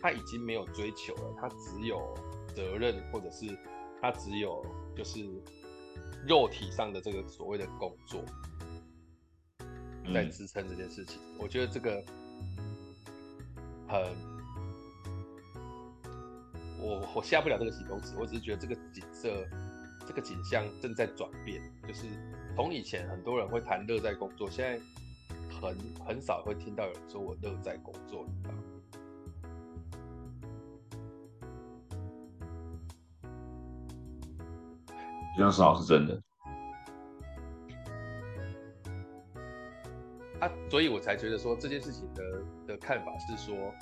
[0.00, 2.14] 他已经没有追求了，他只有
[2.54, 3.46] 责任，或者是
[4.00, 4.64] 他只有
[4.96, 5.26] 就是
[6.28, 8.22] 肉体上的这个所谓的工作
[10.14, 11.20] 在支撑这件事情。
[11.36, 12.00] 我觉得这个
[13.88, 14.14] 很，
[16.80, 19.46] 我我下不了这个形容词，我只是觉得这个景色。
[20.08, 22.06] 这个景象正在转变，就是
[22.54, 24.78] 从以前很多人会谈乐在工作，现在
[25.60, 28.62] 很很少会听到有人说我乐在工作，你知道吗？
[35.34, 36.22] 比较少是真的。
[40.38, 42.22] 啊，所以我才觉得说这件事情的
[42.68, 43.74] 的看法是说，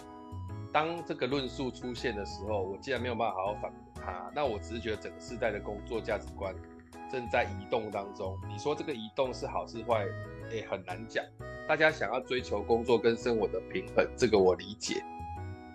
[0.75, 3.81] 当这个论述出现的时候，我既然没有办法好好反驳。
[3.95, 6.53] 他，那我只是觉得整个世代的工作价值观
[7.09, 8.37] 正在移动当中。
[8.49, 10.05] 你说这个移动是好是坏，
[10.51, 11.25] 哎、欸，很难讲。
[11.69, 15.01] 大家想要追求工作跟生活的平衡，这个我理解。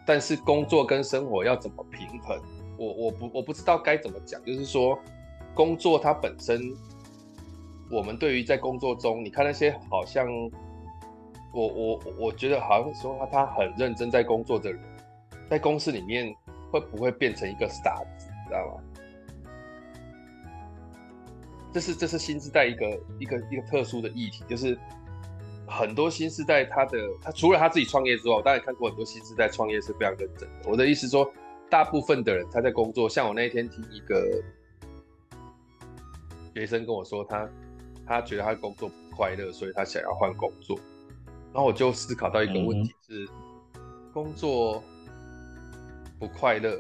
[0.06, 2.38] 但是工作跟生活要怎么平衡，
[2.78, 4.44] 我我不我不知道该怎么讲。
[4.44, 5.00] 就是说，
[5.56, 6.62] 工作它本身，
[7.90, 10.28] 我们对于在工作中，你看那些好像，
[11.54, 14.82] 我我我觉得好像说他他很认真在工作的人，
[15.50, 16.36] 在公司里面。
[16.72, 18.84] 会不会变成一个傻子，知道吗？
[21.74, 22.86] 这是这是新时代一个
[23.18, 24.78] 一个一个特殊的议题，就是
[25.66, 30.70] 很多新时代他的他除了他自己创业之外，我当然看过很多新时代创业是非常认真的。
[30.70, 31.28] 我的意思说，
[31.72, 34.40] 大部分的人他在工作，像我那一天听一个
[36.54, 37.50] 学生跟我说，他
[38.06, 40.80] 他觉得他工作不快乐，所以他想要换工作。
[41.54, 43.26] 然后我就思考到一个问题是，
[43.76, 43.82] 嗯、
[44.14, 44.84] 工作。
[46.20, 46.78] 不快乐，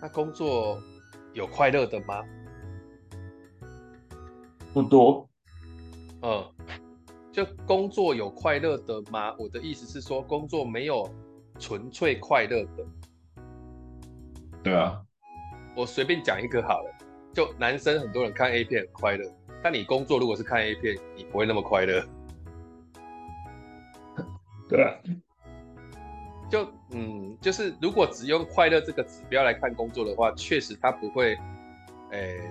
[0.00, 0.80] 那工作
[1.32, 2.22] 有快乐的吗？
[4.72, 5.28] 不多。
[6.22, 6.48] 嗯，
[7.32, 9.34] 就工作有快乐的吗？
[9.36, 11.12] 我的意思是说，工作没有
[11.58, 12.86] 纯粹快乐的。
[14.62, 15.02] 对啊，
[15.74, 16.98] 我随便讲一个好了。
[17.34, 19.28] 就男生很多人看 A 片很快乐，
[19.60, 22.06] 但你工作如果是看 A 片，你不会那么快乐。
[24.72, 24.94] 对啊。
[26.50, 31.34] 就嗯，就是如果只用快乐这个指标来看工作的话，确实他不会，
[32.10, 32.50] 诶、欸，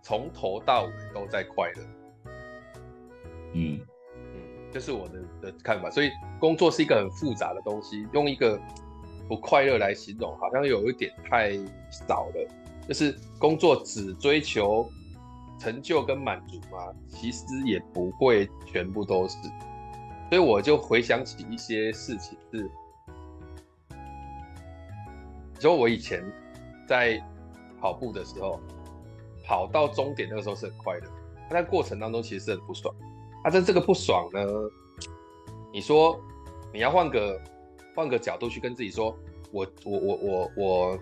[0.00, 1.82] 从头到尾都在快乐。
[3.54, 3.80] 嗯
[4.14, 4.40] 嗯，
[4.70, 5.90] 这、就是我的的看法。
[5.90, 8.60] 所以工作是一个很复杂的东西，用一个
[9.28, 11.52] 不快乐来形容，好像有一点太
[11.90, 12.48] 少了。
[12.86, 14.88] 就是工作只追求
[15.58, 16.92] 成就跟满足吗？
[17.08, 19.36] 其实也不会全部都是。
[20.32, 22.70] 所以我就回想起一些事情是，
[25.58, 26.24] 就我以前
[26.88, 27.22] 在
[27.78, 28.58] 跑步的时候，
[29.44, 31.06] 跑到终点那个时候是很快的，
[31.50, 32.94] 但在过程当中其实是很不爽。
[33.44, 34.40] 啊，在这个不爽呢，
[35.70, 36.18] 你说
[36.72, 37.38] 你要换个
[37.94, 39.14] 换个角度去跟自己说，
[39.50, 40.98] 我我我我我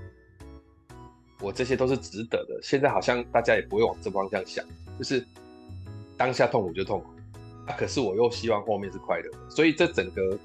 [1.40, 2.58] 我这些都是值得的。
[2.64, 4.66] 现在好像大家也不会往这方向想，
[4.98, 5.24] 就是
[6.16, 7.06] 当下痛苦就痛苦
[7.78, 10.38] 可是我又希望后面是快乐，所以这整个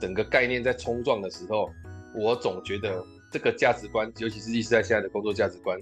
[0.00, 1.70] 整个概念在冲撞的时候，
[2.14, 5.78] 我总觉得这个价值观，尤其是意识在现在的工作价值观，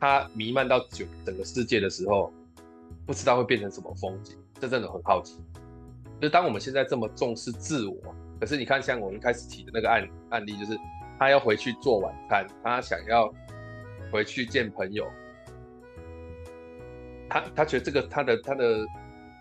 [0.00, 2.32] 它弥漫到整整个世界的时候，
[3.06, 4.36] 不知道会变成什么风景。
[4.60, 5.36] 这真的很好奇，
[6.22, 7.96] 就当我们现在这么重视自我，
[8.40, 10.78] 可是你看，像我们一开始提的那个案案例，就是
[11.18, 13.30] 他要回去做晚餐，他想要
[14.10, 15.06] 回去见朋友，
[17.28, 18.86] 他他觉得这个他的他的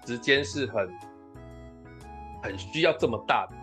[0.06, 0.90] 时间是很
[2.42, 3.56] 很需要这么大的，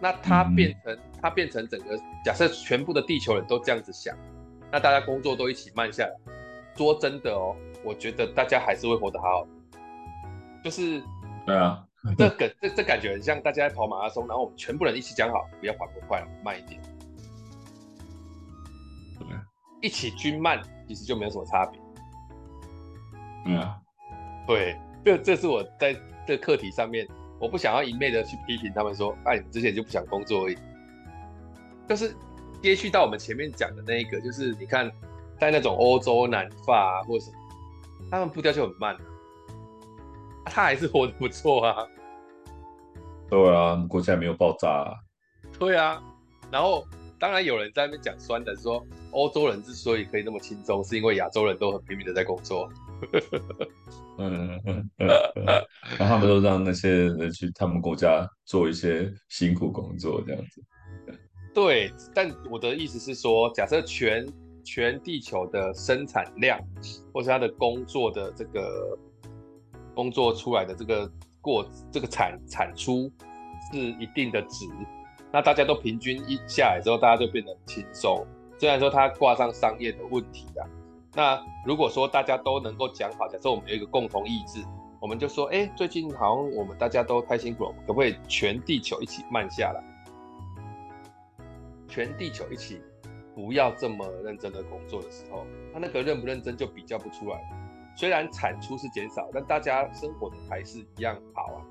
[0.00, 4.16] 那它变成它变成整个假设全部的地球人都这样子想，
[4.70, 6.10] 那大家工作都一起慢下来，
[6.76, 9.46] 说真的哦，我觉得大家还是会活得好好。
[10.62, 11.02] 就是，
[11.46, 11.86] 对啊，
[12.18, 16.80] 这感这这感觉很像大家在跑马拉松，然后我们全部人一起讲好，不要跑过快，慢一点，
[19.18, 19.26] 对，
[19.80, 21.80] 一起均慢，其实就没有什么差别。
[23.44, 23.78] 对啊，
[24.46, 27.06] 对，这这是我在这课题上面，
[27.40, 30.56] 我不想要一昧的去批评他们说，哎，你之前就不想工作而已。
[31.88, 32.14] 就是
[32.62, 34.90] 接续到我们前面讲的那一个，就是你看，
[35.38, 37.36] 在那种欧洲南法啊，或者什么，
[38.10, 38.96] 他们步调就很慢。
[40.44, 41.86] 他还是活得不错啊。
[43.28, 44.94] 对啊，国家没有爆炸啊。
[45.58, 46.00] 对啊，
[46.50, 46.86] 然后
[47.18, 48.84] 当然有人在那边讲酸的，说
[49.16, 52.68] 欧洲人之所以可以那么轻松，是因为亚洲人都很拼命的在工作。
[54.18, 55.08] 嗯 嗯嗯，
[55.98, 60.62] 然后他们都让那些人去他们国家做一些辛苦工作，这样子。
[61.54, 64.26] 对，但我的意思是说，假设全
[64.62, 66.60] 全地球的生产量，
[67.12, 68.98] 或是他的工作的这个。
[69.94, 71.10] 工作出来的这个
[71.40, 73.10] 过这个产产出
[73.72, 74.66] 是一定的值，
[75.32, 78.22] 那大家都平均一下来之后，大家就变得轻松。
[78.58, 80.64] 虽然说它挂上商业的问题啊，
[81.14, 84.64] 那如果说大家都能够讲好，假设我们有一个共同意志，
[85.00, 89.82] 我们就说，哎，最近好像我们大家都太辛苦了，可不可以全地球一起慢下来？
[91.88, 92.80] 全地球一起
[93.34, 97.40] 不要这么认真的工作的时候，他那个认不认真就比较不出来。
[97.94, 101.64] 虽然产出是减少，但大家生活的还是一样好啊。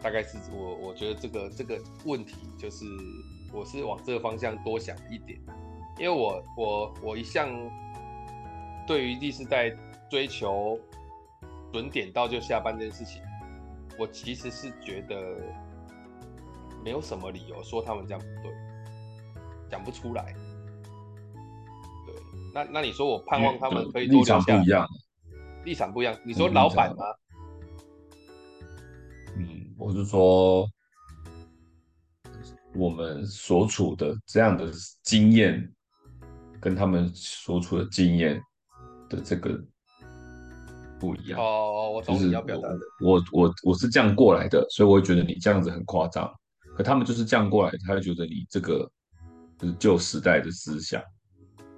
[0.00, 2.84] 大概是我我觉得这个这个问题就是，
[3.52, 5.38] 我是往这个方向多想一点，
[5.98, 7.48] 因为我我我一向
[8.86, 9.70] 对于第四代
[10.10, 10.78] 追求
[11.72, 13.22] 准点到就下班这件事情，
[13.98, 15.36] 我其实是觉得
[16.82, 18.52] 没有什么理由说他们这样不对，
[19.70, 20.34] 讲不出来。
[22.06, 22.14] 对
[22.54, 24.88] 那那你说我盼望他们可以多留下，立场不一样，
[25.64, 26.16] 立场不一样。
[26.24, 27.04] 你说老板吗？
[29.36, 30.66] 嗯，我是说
[32.74, 34.70] 我们所处的这样的
[35.02, 35.70] 经验，
[36.60, 38.40] 跟他们所处的经验
[39.08, 39.62] 的这个
[40.98, 41.38] 不一样。
[41.38, 42.78] 哦，我懂你要表达的。
[43.04, 46.30] 我我我是这样过来的，所以我会觉得你这样子很夸张。
[46.74, 48.90] 可他们就是这样过来，他会觉得你这个
[49.58, 51.02] 就是旧时代的思想。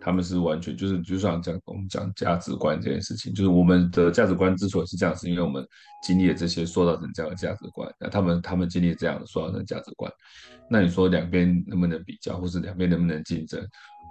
[0.05, 5.67] 他们是完全就是，就像讲我们讲价值观这件事情，就是我们的价值观之所以是这样，是因为我们
[6.03, 7.91] 经历了这些塑造成这样的价值观。
[7.99, 10.13] 那他们他们经历这样的塑造成价值观，
[10.69, 13.67] 那你说两边能不能比较，或是两边能不能竞争？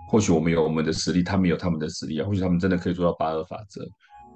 [0.10, 2.26] 或许我们有我们的实力，他们有他们的实力啊。
[2.28, 3.88] 或许他们真的可以做到八二法则，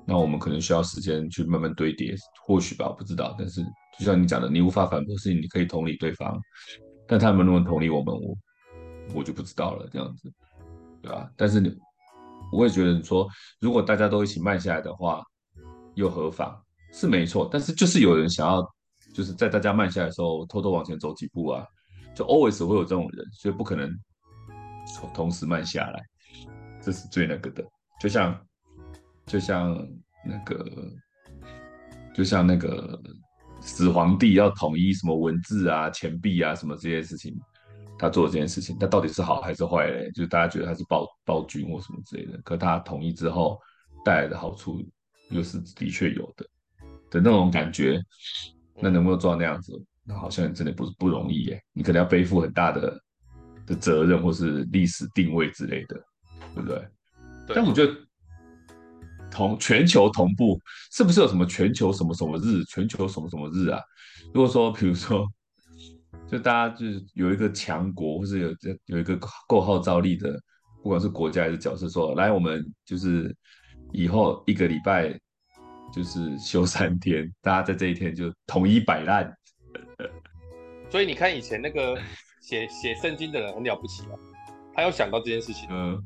[0.06, 2.16] 那我们可能需要时间去慢慢堆叠。
[2.46, 3.36] 或许吧，我不知道。
[3.36, 3.64] 但是
[3.98, 6.40] 就像你讲的，你无法反驳事情，你可以同理对方，
[7.08, 8.38] 但他们能不能同理我们，我
[9.16, 9.90] 我就不知道了。
[9.92, 10.32] 这样子。
[11.02, 11.76] 对啊，但是你，
[12.52, 13.28] 我也觉得你说，
[13.60, 15.24] 如果大家都一起慢下来的话，
[15.96, 16.60] 又何妨？
[16.94, 18.62] 是没错，但是就是有人想要，
[19.14, 21.66] 就是在大家慢下来的时候，偷偷往前走几步啊，
[22.16, 23.92] 就 always 会有这种人，所以不可能
[25.14, 26.02] 同时慢下来，
[26.82, 27.64] 这是最那个的。
[28.00, 28.40] 就像，
[29.26, 29.76] 就像
[30.26, 30.66] 那个，
[32.16, 33.00] 就像那个
[33.60, 37.36] 死皇帝要统一什么文字啊、钱币啊什么这些事情。
[37.98, 40.12] 他做的这件事情，他到底是好还是坏嘞？
[40.12, 43.60] 就是大家觉得他是暴暴君或什么之类的，可他统一之后
[44.04, 44.84] 带来的好处
[45.30, 46.46] 又是的确有的
[47.10, 48.02] 的那种感觉，
[48.82, 49.74] 那能不能做到那样子？
[50.04, 51.62] 那好像真的不是不容易耶。
[51.74, 53.02] 你可能要背负很大的
[53.66, 55.96] 的责任，或是历史定位之类的。
[56.54, 56.78] 对不对？
[57.46, 57.56] 对。
[57.56, 57.94] 但我觉得
[59.30, 60.60] 同全球同步
[60.92, 62.64] 是不是有什么全球什么什么日？
[62.66, 63.80] 全球什么什么日啊？
[64.34, 65.28] 如果说，比如说，
[66.30, 68.50] 就大家就是有一个强国，或是有
[68.86, 69.18] 有一个
[69.48, 70.38] 够号召力的，
[70.84, 73.34] 不管是国家还是角色说，说来我们就是
[73.94, 75.18] 以后一个礼拜
[75.94, 79.34] 就是休三天，大家在这一天就统一摆烂。
[80.90, 81.98] 所以你看以前那个
[82.42, 84.16] 写写圣经的人很了不起啊，
[84.74, 86.02] 他有想到这件事情，嗯，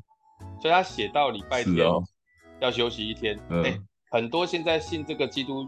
[0.62, 1.76] 所以他写到礼拜天
[2.60, 5.66] 要休息一天，哎、哦欸，很多现在信这个基督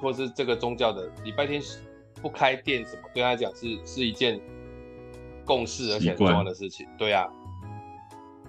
[0.00, 1.60] 或是这个宗教的礼拜天
[2.24, 4.40] 不开店什么，对他讲是是一件
[5.44, 7.28] 共事而且很重要的事情，对啊，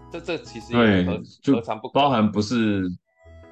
[0.09, 1.21] 这这其实也何
[1.53, 2.85] 何尝不包含不是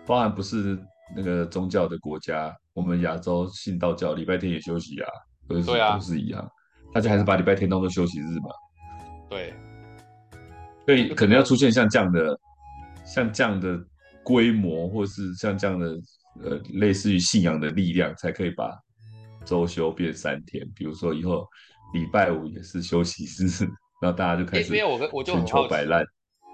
[0.06, 0.80] 包含不是
[1.14, 5.10] 那个宗教的国家，我们亚洲信道教礼拜天也休息啊。
[5.46, 6.52] 都是，啊、都是一样，
[6.94, 8.50] 大家还是把礼拜天当做休息日嘛。
[9.30, 9.54] 对，
[10.86, 12.40] 所以可能要出现像这样的、
[13.06, 13.78] 像这样的
[14.24, 15.98] 规模，或是像这样的
[16.42, 18.74] 呃，类似于信仰的力量，才可以把
[19.46, 20.68] 周休变三天。
[20.76, 21.48] 比如说以后
[21.94, 23.66] 礼拜五也是休息日，
[24.02, 25.06] 然后大家就开始全球摆烂。
[25.06, 25.76] 因为我我就很好奇，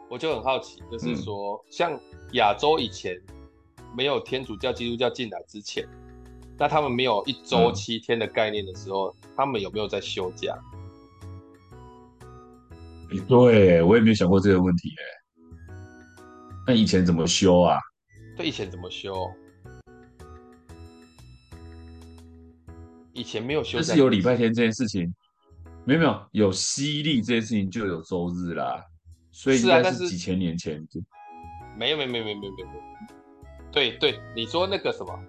[0.10, 2.00] 我就很好奇，就是说，嗯、像
[2.34, 3.16] 亚洲以前
[3.96, 5.88] 没有天主教、基督教进来之前。
[6.58, 10.58] 那他们没有一周七天的概念的时候，嗯、他们有没有在休假？
[13.28, 15.04] 对，我也没有想过这个问题哎。
[16.68, 17.80] 那以前怎么休啊？
[18.36, 19.16] 对，以前怎么休？
[23.20, 25.13] 以前没有休假，就是有礼拜天这件事情，
[25.84, 28.82] 没有没有有西历这件事情就有周日啦，
[29.30, 31.01] 所以应该是几千年前就。
[31.78, 32.80] 没有没有没有没有没有没有。
[33.74, 35.20] 对对，你说那个什么？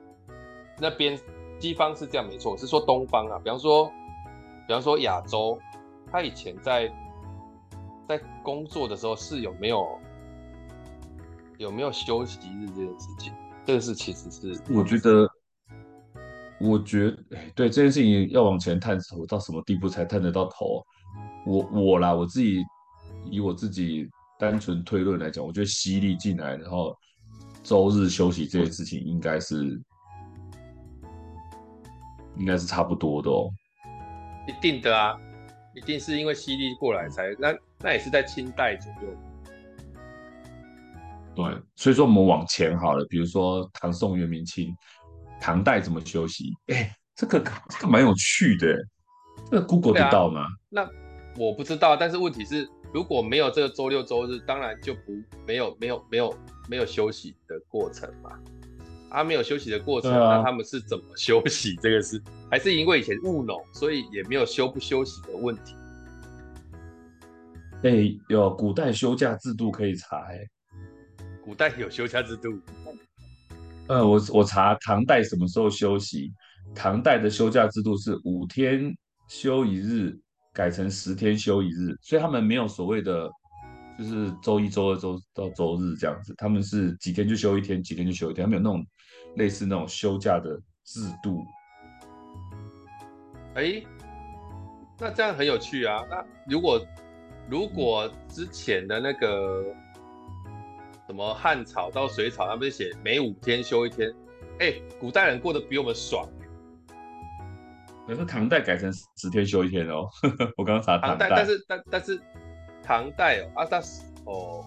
[0.78, 1.18] 那边
[1.58, 3.90] 西方是这样没错，是说东方啊，比方说，
[4.68, 5.58] 比方说亚洲，
[6.12, 6.88] 他以前在
[8.08, 9.84] 在工作的时候是有没有
[11.58, 13.32] 有没有休息日这件事情？
[13.66, 15.28] 这个是其实是我觉得，
[16.60, 17.16] 我觉得
[17.54, 20.84] 对这件事情要往前探索到什么地步才探得到头？
[21.46, 22.62] 我我啦，我自己
[23.30, 24.08] 以我自己
[24.38, 26.96] 单纯推论来讲，我觉得西历进来，然后
[27.62, 29.80] 周日休息这件事情应该是。
[32.36, 33.50] 应该是差不多的哦，
[34.48, 35.14] 一定的啊，
[35.74, 39.14] 一定是因为西历过来才那那也是在清代左右。
[41.34, 41.44] 对，
[41.76, 44.74] 所以说我们往前好了，比如说唐宋元明清，
[45.40, 46.52] 唐代怎么休息？
[46.66, 48.76] 哎，这个这个蛮有趣的，
[49.50, 50.46] 这个 Google 得到吗？
[50.68, 50.88] 那
[51.36, 55.00] 我不知道，但是问题是如果没有这个周六周日，当然就不
[55.46, 56.34] 没有没有没有
[56.68, 58.38] 没有休息的过程嘛。
[59.12, 61.74] 他没有休息的过程，啊、那他们是怎么休息？
[61.82, 65.74] 这个是还是因为以前务农，所以也没有休不休息的问题。
[67.82, 70.48] 哎、欸，有古代休假制度可以查哎、欸。
[71.42, 72.60] 古代有休假制度？
[73.90, 76.32] 呃，我我查唐代什么时候休息？
[76.74, 78.96] 唐代的休假制度是五天
[79.28, 80.16] 休一日，
[80.54, 83.28] 改成十天休一日，所以他们没有所谓的。
[83.98, 88.86] 就是周一、周二、周到周日这样子，他们是几天就休一天，几天就休一天，他们有那种
[89.36, 91.44] 类似那种休假的制度。
[93.56, 93.86] 哎、欸，
[94.98, 96.02] 那这样很有趣啊！
[96.08, 96.80] 那如果
[97.46, 99.64] 如果之前的那个
[101.10, 104.08] 什么汉朝到隋朝，他们写每五天休一天，
[104.60, 106.24] 哎、欸，古代人过得比我们爽。
[108.06, 110.08] 可是唐代改成十天休一天哦，
[110.56, 112.20] 我刚刚查唐代，但是但但是。
[112.84, 114.64] 唐代哦，啊，但是哦，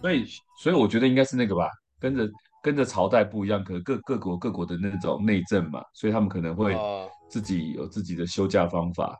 [0.00, 0.24] 所以
[0.62, 1.68] 所以我觉得应该是那个吧，
[1.98, 2.28] 跟着
[2.62, 6.76] 跟着朝代不一样，可能各各国各国的那种内政嘛，所以他们可能会
[7.28, 9.18] 自己有自己的休假方法，呃、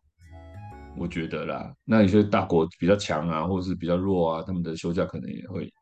[0.99, 1.73] 我觉得啦。
[1.85, 5.73] 那有些大国比较强啊，或者是比较弱啊，他们的休假可能也会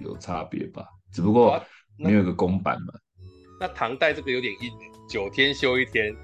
[0.00, 1.60] 有差别吧，只不过
[1.98, 2.94] 没有一个公版嘛。
[3.60, 4.70] 那，那唐代这个有点硬，
[5.08, 6.14] 九天休一天，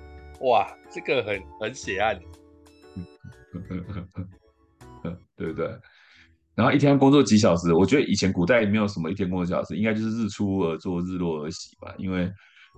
[0.42, 2.20] 哇，这个很很血案。
[5.36, 5.66] 对不对？
[6.54, 7.72] 然后一天工作几小时？
[7.72, 11.92] 我觉得以前古代没有什么一天工作几小时，应该就是日出而作，日落而息吧。
[11.98, 12.32] 因为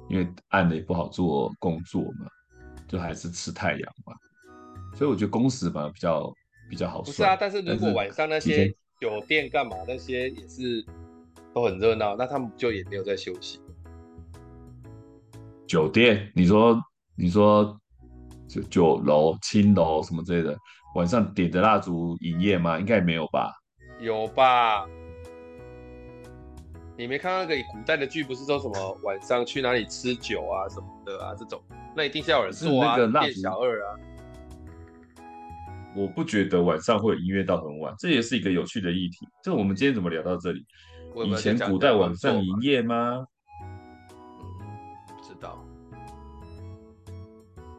[0.09, 2.27] 因为暗的也不好做工作嘛，
[2.89, 4.15] 就还是吃太阳嘛。
[4.95, 6.33] 所以我觉得工时反而比较
[6.71, 7.05] 比较好算。
[7.05, 8.69] 不是啊，但是如果晚上那些
[9.01, 10.85] 酒店干嘛那些也是
[11.53, 13.61] 都很热闹，那他们就也没有在休息。
[15.67, 16.31] 酒店？
[16.35, 16.81] 你说
[17.17, 17.77] 你说
[18.47, 20.57] 酒酒楼、青楼什么之类的？
[20.95, 22.79] 晚上点着蜡烛营业吗？
[22.79, 23.53] 应该也没有吧。
[23.99, 24.87] 有吧？
[26.97, 31.35] 你没看到那个古代的剧，不是说什么晚上去哪里吃酒啊什么的啊？
[31.37, 31.61] 这种
[31.97, 33.99] 那一定是要有人做啊，店小二啊。
[35.97, 39.29] 我不觉得晚上会有音乐到很晚，这也是一个有趣的议题。
[39.43, 40.65] 就我们今天怎么聊到这里？
[41.27, 43.25] 以前古代晚上营业吗？
[43.63, 44.67] 嗯，
[45.07, 45.65] 不知道。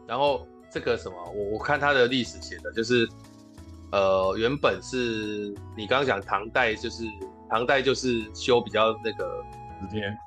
[0.07, 3.05] 然后这个什么，我我看他的历史写的，就是
[3.91, 7.03] 呃，原本是你刚刚讲唐代，就是
[7.49, 9.43] 唐代就是休比较那个
[9.81, 10.17] 十天，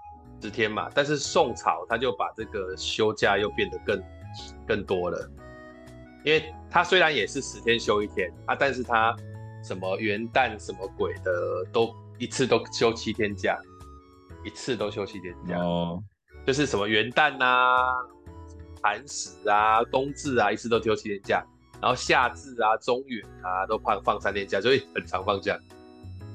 [0.42, 0.90] 十天嘛。
[0.94, 4.02] 但是宋朝他就把这个休假又变得更
[4.66, 5.30] 更多了，
[6.24, 9.16] 因为他虽然也是十天休一天啊，但是他
[9.62, 11.94] 什么元旦什么鬼的都。
[12.20, 13.56] 一次都休七天假，
[14.44, 16.02] 一次都休七天假，哦，
[16.44, 17.94] 就是什么元旦啊、
[18.82, 21.46] 寒食啊、冬至啊，一次都休七天假，
[21.80, 25.56] 然后夏至啊、中元啊都放放三天假，所以很常放假。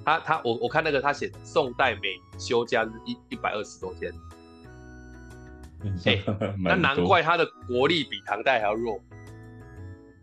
[0.05, 4.09] 他他我我看那个他写宋代每休假是一一百二十多天，
[6.05, 8.97] 哎、 欸，那难怪他的国力比唐代还要弱，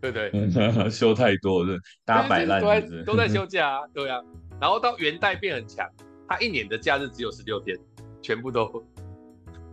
[0.01, 0.89] 对不对？
[0.89, 4.19] 休太多了，大家摆烂都在都在休 假啊，对啊。
[4.59, 5.87] 然后到元代变很强，
[6.27, 7.77] 他一年的假日只有十六天，
[8.21, 8.83] 全部都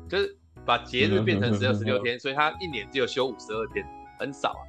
[0.09, 3.85] 就是把节日变成只有十六天，所以他一年只有休五十二天，
[4.19, 4.63] 很少啊，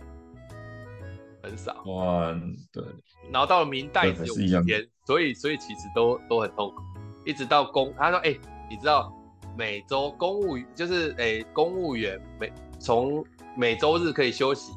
[1.44, 1.84] 很少。
[1.86, 2.34] 哇，
[2.72, 2.84] 对。
[3.32, 6.82] 然后到了明代只有五十天，所以所以其实都都很痛苦，
[7.26, 8.40] 一直到公他说哎、欸，
[8.70, 9.14] 你知道
[9.58, 13.26] 每周公务就是哎、欸、公务员每从
[13.58, 14.74] 每周日可以休息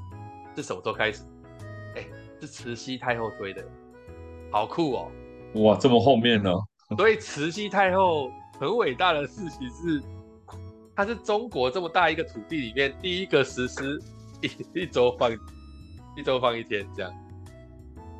[0.57, 1.23] 是什么时候开始？
[1.95, 3.63] 哎、欸，是慈禧太后推的，
[4.51, 5.11] 好酷哦。
[5.55, 6.51] 哇，这么后面呢？
[6.97, 10.03] 所以慈禧太后很伟大的事情是，
[10.97, 14.01] 她是中国这么大一个土地里面第一个实施
[14.41, 15.31] 一一周放
[16.17, 17.13] 一周放一天这样。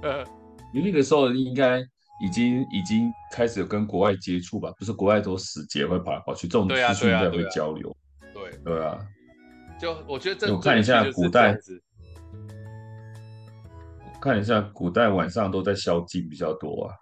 [0.03, 0.25] 呃，
[0.73, 1.81] 你那个时候应该
[2.23, 4.71] 已经已经开始有跟国外接触吧？
[4.79, 7.95] 不是国外都使节会跑来跑去，这种资讯应该会交流。
[8.35, 8.99] 对啊，对啊。
[9.81, 11.57] 就我觉得这，我看一下古代。
[14.23, 16.95] 我看一下古代晚上都在宵禁比较多啊。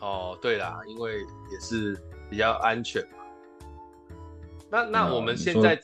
[0.00, 1.96] 哦，对啦，因为也是
[2.28, 3.18] 比较安全嘛。
[4.68, 5.78] 那那我们现在以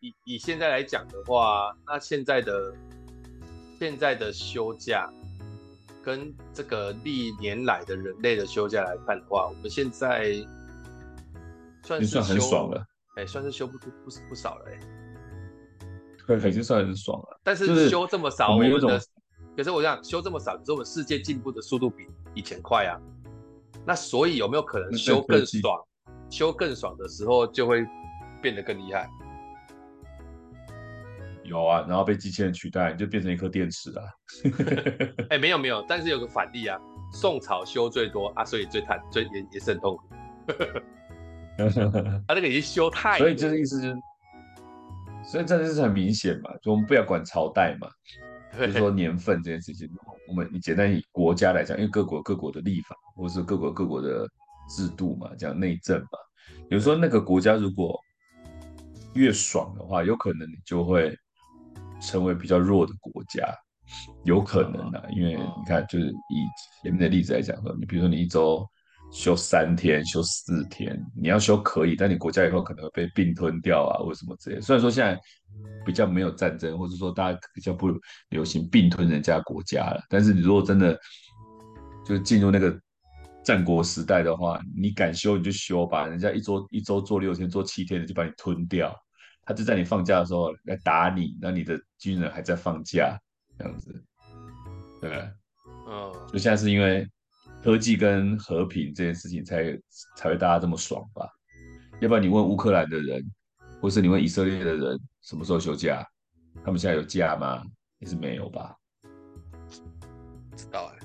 [0.00, 2.74] 以以，以现在来讲的话，那现在的
[3.78, 5.08] 现在的休假
[6.02, 10.34] 跟这个历年来的人类的休假来看的话，我们现在
[11.84, 12.84] 算是算很爽了，
[13.14, 14.80] 哎，算是休不不不不少了，哎，
[16.26, 17.40] 对，已经算很爽了。
[17.44, 18.90] 但是休这么少，就是、我们有种，
[19.56, 22.98] 可是我想修这么少，可是我们世界进步的速度比以前快啊。
[23.86, 25.84] 那所以有没有可能修更爽？
[26.30, 27.84] 修更爽的时候就会
[28.40, 29.08] 变得更厉害？
[31.42, 34.04] 有啊，然后被机器人取代，就变成一颗电池啊。
[35.30, 36.78] 哎、欸，没有没有，但是有个反例啊，
[37.12, 40.02] 宋朝修最多啊，所以最惨，最也也是很痛苦。
[42.28, 43.96] 他那个已经修太多，所以这个意思就是，
[45.24, 47.88] 所以这就是很明显嘛，就我们不要管朝代嘛，
[48.52, 49.88] 就是说年份这件事情。
[50.28, 54.28] 我们你简单以国家来讲，因为各国各国的立法，或是各国各国的
[54.68, 56.18] 制度嘛，讲内政嘛。
[56.68, 57.98] 有时候那个国家如果
[59.14, 61.16] 越爽的话，有可能你就会
[62.00, 63.52] 成为比较弱的国家，
[64.24, 65.02] 有可能啊。
[65.16, 66.46] 因为你看，就是以
[66.82, 68.64] 前面的例子来讲说，你比如说你一周
[69.10, 74.60] 休三天、休四天，你要休可以，但你国家以后可能会被并吞掉啊，或者什么之类。
[74.60, 75.20] 虽然说现在。
[75.84, 77.88] 比较没有战争，或者说大家比较不
[78.28, 80.00] 流行并吞人家国家了。
[80.08, 80.96] 但是你如果真的
[82.04, 82.78] 就进入那个
[83.42, 88.94] 战国时代的话，你敢休你就休吧，人家一周一周做六天、做七天的就把你吞掉。
[89.42, 93.18] 他就在你放假的时候来打你，那你的军人还在放假，
[93.58, 93.90] 这样子，
[95.00, 95.30] 对不对？
[95.88, 97.06] 嗯，就现在是因为
[97.62, 99.78] 科技跟和平这件事情才
[100.16, 101.28] 才会大家这么爽吧？
[102.00, 103.24] 要不然你问乌克兰的人。
[103.82, 106.06] 或是你问以色列的人什么时候休假？
[106.62, 107.64] 他们现在有假吗？
[107.98, 108.76] 也是没有吧？
[110.50, 110.98] 不知道哎。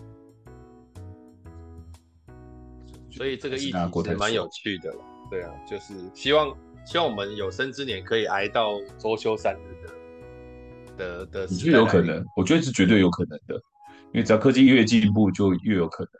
[3.10, 4.94] 所以这个议题是蛮有趣的。
[5.32, 6.54] 对啊，就是希望
[6.86, 9.88] 希望我们有生之年可以挨到周休三日
[10.98, 11.42] 的的的。
[11.44, 13.56] 我觉得有可能，我觉得是绝对有可能的，
[14.12, 16.12] 因为只要科技越进步，就越有可能。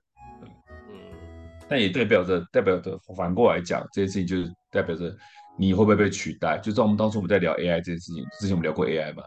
[1.66, 5.16] 嗯，但也代表着代表着反过来讲，这件事情就是代表着。
[5.58, 6.60] 你会不会被取代？
[6.62, 9.24] 就像我们当初我们在聊 AI 这件事情，之前我们聊过 AI 嘛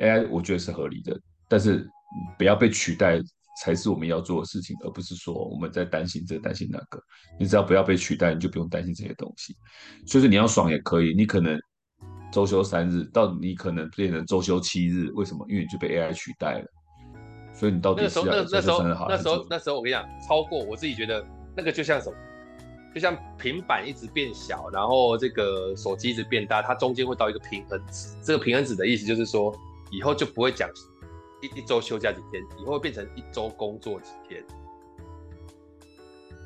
[0.00, 1.16] ？AI 我觉得是合理的，
[1.48, 1.88] 但是
[2.36, 3.20] 不要被取代
[3.62, 7.00] 才是我们要做的事情，而不是说我们在担心这个担心那个。
[7.38, 9.54] 你只要不要被取代，你就不用担心这些东西。
[10.04, 11.56] 所以说你要爽也可以，你可能
[12.32, 15.46] 周休三日，到你可能变成周休七日，为什么？
[15.48, 16.66] 因为你就被 AI 取代了。
[17.54, 19.06] 所以你到底是要周休三日好？
[19.08, 21.24] 那时候那时候我跟你讲，超过我自己觉得
[21.58, 22.16] 那个就像什么？
[22.94, 28.16] 就像平板一直变小，然后这个手机一直变大，它中间会到一个平衡值。
[28.22, 29.52] 这个平衡值的意思就是说，
[29.90, 30.70] 以后就不会讲
[31.42, 34.44] 一一周休假几天，以后会变成一周工作几天，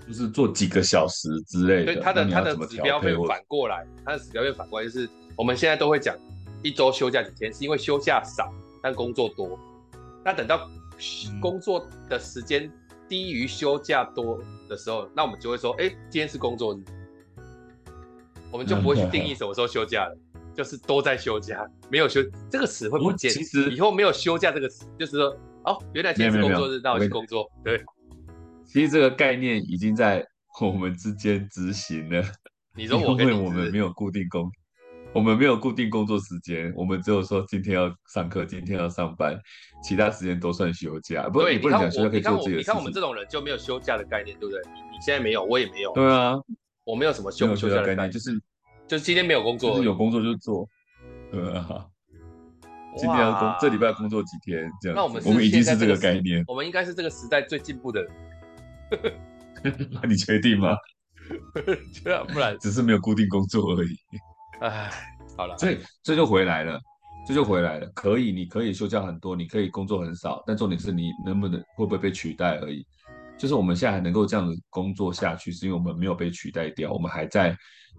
[0.06, 1.94] 就是做几个小时之类的。
[1.94, 5.06] 对，它的它的指标会反过来，它的指标会反过来，就是
[5.36, 6.16] 我们现在都会讲
[6.62, 8.50] 一周休假几天，是因为休假少
[8.82, 9.58] 但工作多。
[10.24, 10.68] 那等到
[11.40, 12.70] 工作的时间
[13.12, 14.40] 低于休假多
[14.70, 16.82] 的时候，嗯、那我们就会说，哎、欸，今天是工作日，
[18.50, 20.16] 我们就不会去定义什么时候休假了。
[20.54, 23.30] 就是都在休假，没有休这个词会不见。
[23.30, 27.50] 其实以后没有休假这个词，就是说哦，原来今天是工作日，那我去工作。
[27.62, 27.82] 对，
[28.66, 30.26] 其实这个概念已经在
[30.60, 32.22] 我们之间执行了。
[32.74, 34.50] 你说我因为我们没有固定工，
[35.14, 39.38] 我们没有固定工作时间，我们只有说今天要上课，今天要上班，
[39.82, 41.28] 其他时间都算休假。
[41.28, 42.58] 不，你不能讲休假可以做自己的事情。
[42.58, 44.60] 你看我们这种人就没有休假的概念，对不对？
[44.72, 45.92] 你你现在没有，我也没有。
[45.92, 46.34] 对啊，
[46.84, 48.40] 我没有什么休休假的概念，就是。
[48.88, 50.68] 就是今天没有工作，就是有工作就做，
[51.30, 51.86] 对啊。
[52.98, 54.68] 今天要工，这礼拜工作几天？
[54.82, 54.96] 这样。
[54.96, 58.12] 那我们我们已经是这个概念，我们应该是这个时代最进步的人。
[60.06, 60.76] 你确定吗？
[62.04, 63.96] 对啊，不然只是没有固定工作而已。
[64.62, 64.90] 哎，
[65.36, 66.80] 好了，所以这就回来了，
[67.26, 67.86] 这就回来了。
[67.94, 72.86] 可以，你可以休假很多，你可以工作很少，但重点是你能不能会不会被取代而已。
[73.36, 77.56] 就是我们现在还能够这样子工作下去，是因为我们没有被取代掉，我们还在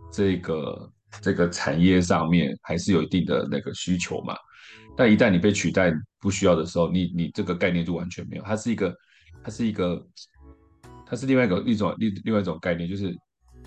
[0.10, 0.92] 这个
[1.22, 4.34] 这个产业上面还是有一定的那个需求嘛。
[4.96, 5.92] 但一旦你被取代
[6.22, 8.44] 不需要的时候，你你这个概念就完全没有。
[8.44, 8.96] 它是一个，
[9.44, 10.02] 它是一个，
[11.06, 13.14] 它是另外一个一种另另外一种概念，就是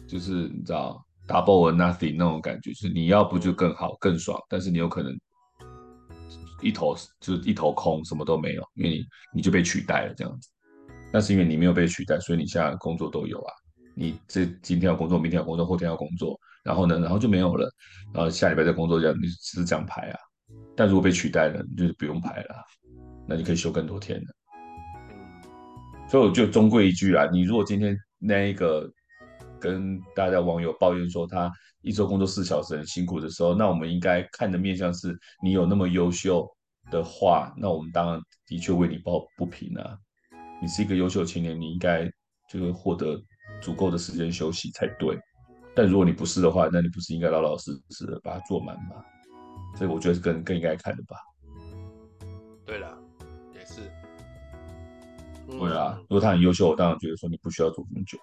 [0.08, 5.12] 就是你知道 double or nothing 那种感觉，就是你要不就更好更爽，但是你有可能
[6.62, 9.04] 一头就是一头空，什么都没有，因为你
[9.34, 10.48] 你就被取代了这样子。
[11.12, 13.52] 那是因为你没有被取代，所以你现在工作都有啊。
[13.94, 17.70] 你这今天要工作，明天要工作，后天要工作，然后呢，然后就没有了。
[18.12, 20.18] 然后下礼拜再工作，这样你只是这样排啊。
[20.76, 22.54] 但如果被取代了，你就是不用排了，
[23.26, 24.26] 那你可以休更多天了。
[26.08, 28.90] 所以我就终归一句啊，你如果今天那一个
[29.60, 31.50] 跟大家网友抱怨说他
[31.82, 36.48] 一周工作四小时很辛苦的时候，那我们应该看的面向是你有那么优秀
[36.90, 39.96] 的话，那我们当然的确为你抱不平啊。
[40.60, 42.04] 你是一个优秀青年，你应该
[42.50, 43.20] 就是获得
[43.60, 45.18] 足够的时间休息才对。
[45.74, 49.04] 但如果你不是的话，那你不是应该老老实实的把它做满吗？
[49.76, 51.16] 所以我觉得是更更应该看的吧。
[52.64, 52.98] 对了，
[53.54, 53.82] 也是。
[55.50, 58.18] 对啊，如果他很优秀，我当然觉得说你不需要做这么久。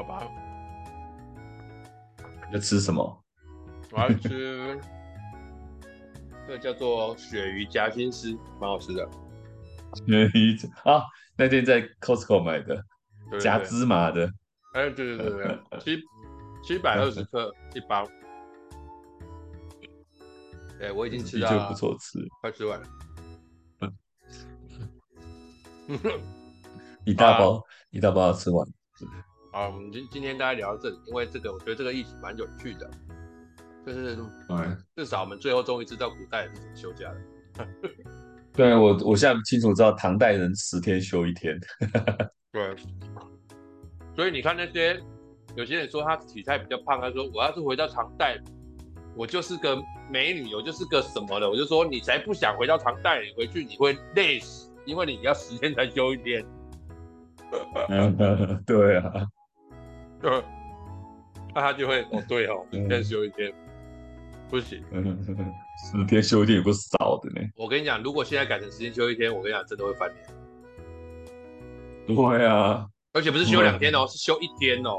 [0.00, 0.26] 好吧。
[2.48, 3.24] 你在吃什么？
[3.92, 4.80] 我要吃。
[6.46, 9.06] 这个叫做鳕鱼夹心丝，蛮好吃的。
[10.06, 11.04] 鳕鱼啊，
[11.36, 12.82] 那天在 Costco 买的，
[13.38, 14.26] 夹芝麻的。
[14.72, 16.02] 哎，对对对对， 七
[16.64, 18.06] 七百二十克一包。
[20.78, 22.86] 对，我已经吃了，就不错吃，快吃完了。
[27.04, 28.66] 一大包，啊、一大包要吃完。
[29.52, 32.88] 好，我们今今天大家聊到这里，因为这个我觉得这个议题蛮有趣的。
[33.84, 34.16] 就是，
[34.94, 37.16] 至少我们最后终于知道古代人是怎么休假的。
[38.52, 41.58] 对，我，我现在清楚知道唐代人十天休一天。
[42.52, 42.76] 对，
[44.14, 45.00] 所以你看那些
[45.56, 48.38] 有些人说他体态比较胖，他说我要是回到唐代，
[49.16, 49.76] 我就是个
[50.10, 56.44] 美女，我就是个什么的，我就说你才不想回到唐代，你回去你会累死，因为你要十天才休一天。
[58.64, 59.26] 对啊，
[61.54, 63.52] 那他就会哦，对哦，十天休一天。
[64.48, 64.82] 不行，
[65.92, 67.48] 十天休一天也不少的呢。
[67.56, 70.26] 我跟你讲，如果现在改成十天休一天，我跟你讲，真的会翻脸。
[72.06, 74.96] 对啊，而且不是休两天哦，是休一天哦。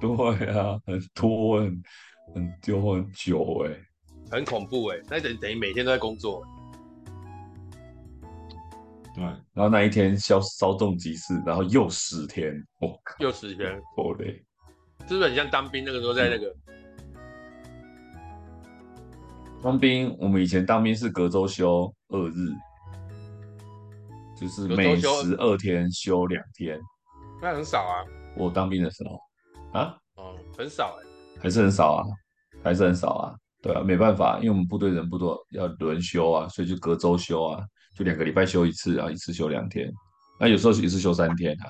[0.00, 0.08] 对
[0.56, 1.82] 啊，很多很
[2.32, 3.74] 很丢很久哎，
[4.30, 6.44] 很恐怖哎，那等等于每天都在工作。
[9.16, 14.44] 对，然后那一天消稍纵即逝，然后又十天，我靠，又十天，好累。
[15.08, 16.54] 是不是很像当兵那个时候在那个？
[19.62, 22.52] 当兵，我们以前当兵是隔周休二日，
[24.38, 26.78] 就是每十二天休两天，
[27.40, 28.04] 那很少啊。
[28.36, 29.18] 我当兵的时候。
[29.72, 32.04] 啊，哦，很少哎，还是很少啊，
[32.62, 33.34] 还是很少啊。
[33.62, 37.64] 对啊，没办法，因为我们部队人不多，要轮休啊，所以就隔周休啊，
[37.96, 39.90] 就两个礼拜休一次，然后一次休两天，
[40.38, 41.66] 那有时候一次休三天啊，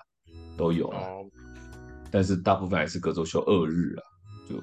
[0.56, 1.00] 都有啊。
[1.00, 1.24] 哦，
[2.10, 4.02] 但是大部分还是隔周休二日啊，
[4.48, 4.56] 就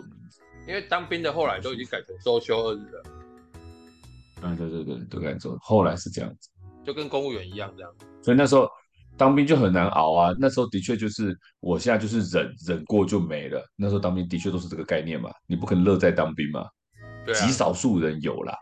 [0.68, 3.04] 因为当兵的后来都已经改成周休二日了。
[4.42, 5.58] 嗯，对对对，都改做。
[5.62, 6.50] 后来是这样子，
[6.86, 7.92] 就跟公务员一样这样。
[8.22, 8.68] 所以那时候
[9.16, 10.36] 当兵就很难熬啊。
[10.38, 13.66] 那时候的确就是，我现在就是忍忍过就没了。
[13.78, 16.66] 那时候当兵的确都是这个概念嘛，你不可能乐在当兵嘛。
[17.34, 18.54] 极少数人有啦。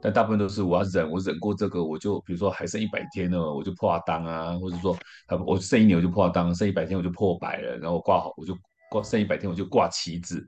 [0.00, 4.96] 但大部分都是我要忍，我忍过这个，我就比如说还剩一百天了，我就破单啊，或者说
[5.44, 8.56] 我剩一年我就破单，剩一百天我就破百了，然后挂好我就
[8.90, 10.46] 挂剩一百天我就挂旗子，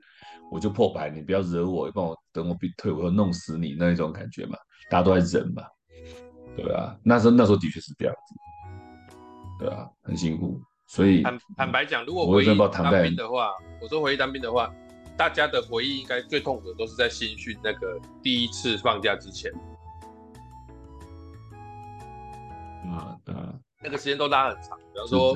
[0.51, 4.57] 我就破百，你不要惹我，帮我等我退，我要弄死你那一种感觉嘛，
[4.89, 5.63] 大家都在忍嘛，
[6.55, 14.71] 对啊，那时候那时候的确是这样子，对啊，很辛苦，所以坦坦白讲，如果回忆当兵的话，我说回忆当兵的话。
[15.19, 19.51] 大家的回忆应该最痛苦的都是在新训那个第一次放假之前，
[22.85, 23.53] 啊，对啊，
[23.83, 25.35] 那个时间都拉很长，比方说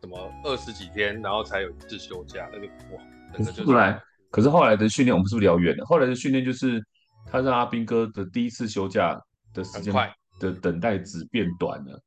[0.00, 3.02] 什么二十几天，然后才有一次休假，那个哇，
[3.34, 3.64] 那个就是。
[3.64, 5.84] 后来，可是后来的训练，我们是不是聊远了？
[5.84, 6.82] 后来的训练就是
[7.30, 9.20] 他让阿兵哥的第一次休假
[9.52, 9.92] 的时间
[10.40, 12.02] 的等待值变短了，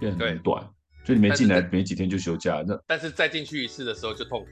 [0.00, 0.68] 变很短，
[1.06, 4.48] 就你没进来没几天就休假，那但是再进去一次的时候就痛苦。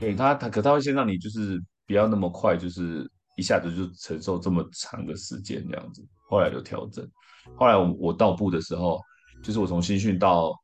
[0.00, 6.02] 对他，他可他会先让你就是不要那么快，就是一下子就承受这么长的时间这样子。
[6.26, 7.06] 后来就调整。
[7.54, 8.98] 后来我我到部的时候，
[9.42, 10.58] 就是我从新训到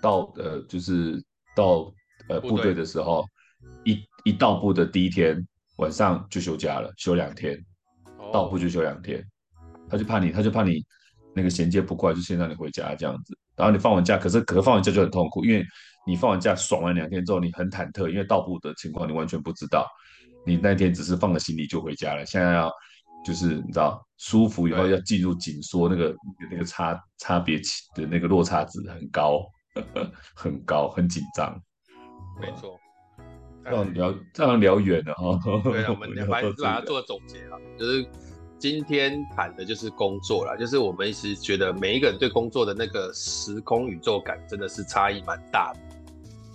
[0.00, 1.20] 到呃，就是
[1.56, 1.92] 到
[2.28, 3.24] 呃部队的时候，
[3.84, 5.44] 一一到部的第一天
[5.78, 7.58] 晚上就休假了，休两天，
[8.32, 9.20] 到部就休两天。
[9.88, 10.80] 他就怕你，他就怕你
[11.34, 13.36] 那个衔接不过来，就先让你回家这样子。
[13.56, 15.66] 然后你放完假，可是可是放完假就很痛苦，因为。
[16.06, 19.86] 你放完假爽完两天之后，你很忐忑，因为到步的情况你完全不知道。
[20.46, 22.72] 你那天只是放了行李就回家了，现在要
[23.22, 26.16] 就是你知道舒服以后要进入紧缩，那个
[26.50, 27.60] 那个差差别
[27.94, 29.42] 的那个落差值很高，
[29.74, 31.54] 呵 呵很高，很紧张。
[32.40, 32.80] 没错，
[33.62, 35.38] 这样聊这样聊远了哈。
[35.62, 38.08] 对，我们把把它做总结啊，就是
[38.58, 45.80] 今天谈的就是工作啦，就是我们一直觉得每一个人对工作的那个时空宇宙感真的是差异蛮大的。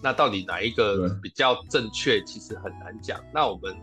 [0.05, 2.21] 那到底哪一个比较正确？
[2.21, 3.19] 其实很难讲。
[3.33, 3.75] 那我们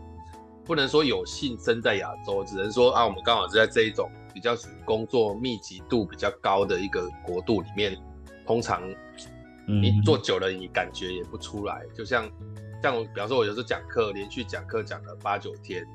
[0.63, 8.01] 不能说有幸生在亚洲，只能说啊，我们刚好是在这一种比较属于工作密集度比较高的一个国度里面。
[8.47, 8.81] 通常
[9.67, 11.85] 你做久了，你感觉也不出来。
[11.93, 12.31] 就像
[12.81, 15.85] 像我，比方说，我有时候讲课，连续讲课讲了八九天，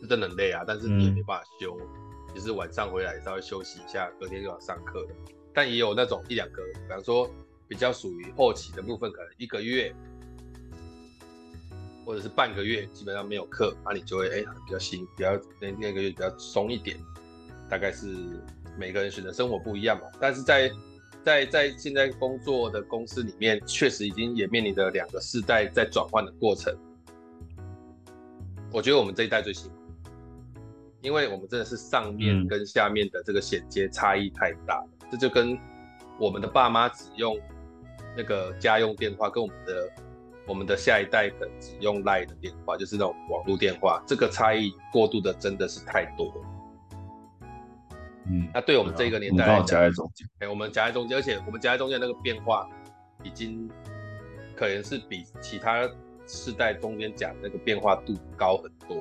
[0.00, 0.62] 是真的很累啊。
[0.64, 1.76] 但是你也没办法休，
[2.32, 5.08] 就是晚上回来稍微休息一下，隔天就要上课了。
[5.52, 7.28] 但也有那种一两个，比方说。
[7.74, 9.92] 比较属于后期的部分，可能一个月
[12.06, 16.96] 或者是半个月，基本上没有课，那、啊、你就会哎、欸、比较新，比较那那个月比较松一点。
[17.68, 18.06] 大概是
[18.78, 20.06] 每个人选择生活不一样嘛。
[20.20, 20.70] 但是在
[21.24, 26.72] 在在现在工作的公司里面，确实已经也面临着两个世代在转换的过程。
[28.72, 29.76] 我觉得我们这一代最辛苦，
[31.02, 35.58] 因为我们真的是上面跟下面的这个衔接差异太大了，这就跟
[36.20, 37.36] 我们的爸妈只用。
[38.16, 39.92] 那个家用电话跟我们的
[40.46, 46.34] 我们的下一代可能只用 LINE 的电话，就是那种网络电话，这个差异过度的真的是太多了。
[48.26, 52.68] 嗯，那对我们这个年代来讲，夹在中间，哎，我们夹在中间，而且我们夹在中间那个变化，
[53.22, 53.70] 已经
[54.56, 55.88] 可能是比其他
[56.26, 58.96] 世代中间讲那个变化度高很多。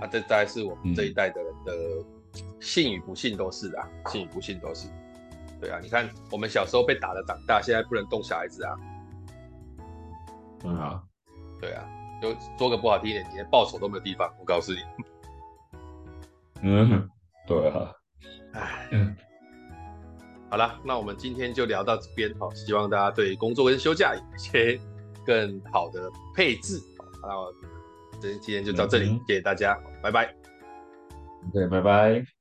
[0.00, 1.72] 啊，这大概是我们这一代的人的
[2.58, 4.88] 信与不信都是啊，信与不信都是。
[5.60, 8.76] 对啊，你看我们小时候被打的长大，现在不能动小孩子啊。
[10.64, 11.02] 嗯啊，
[11.60, 11.86] 对啊，
[12.20, 14.32] 就说个不好听一点，你连报仇都没有地方。
[14.38, 14.78] 我告诉你。
[16.62, 17.08] 嗯，
[17.46, 17.92] 对啊。
[18.52, 19.16] 哎，嗯，
[20.50, 24.80] 好了，那我们今天就聊到这边哈，希望大家对工作跟休假有一些
[25.24, 26.78] 更好的配置。
[27.22, 27.46] 好，
[28.22, 30.34] 那今天就到这里，嗯、谢谢大家，拜拜。
[31.52, 32.39] 对，拜拜。